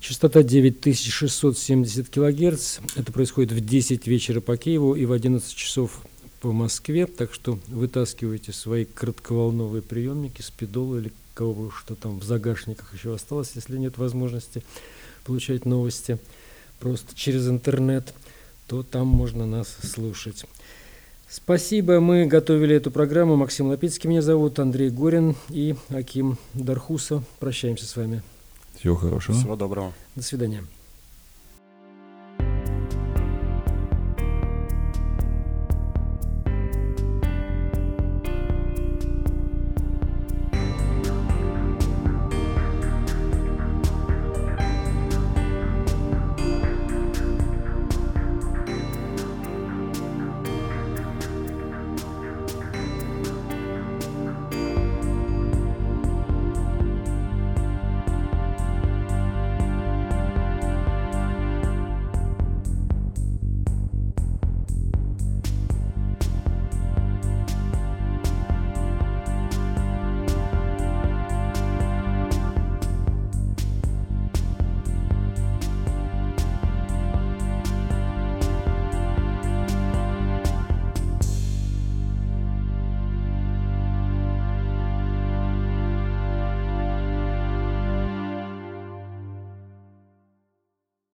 [0.00, 2.78] Частота 9670 килогерц.
[2.96, 6.00] Это происходит в 10 вечера по Киеву и в 11 часов
[6.40, 7.04] по Москве.
[7.04, 13.52] Так что вытаскивайте свои коротковолновые приемники, спидолы или кого что там в загашниках еще осталось,
[13.54, 14.62] если нет возможности
[15.24, 16.18] получать новости
[16.78, 18.14] просто через интернет
[18.70, 20.44] то там можно нас слушать.
[21.28, 21.98] Спасибо.
[21.98, 23.34] Мы готовили эту программу.
[23.34, 27.24] Максим Лапицкий меня зовут, Андрей Горин и Аким Дархуса.
[27.40, 28.22] Прощаемся с вами.
[28.78, 29.36] Всего хорошего.
[29.36, 29.92] Всего доброго.
[30.14, 30.62] До свидания.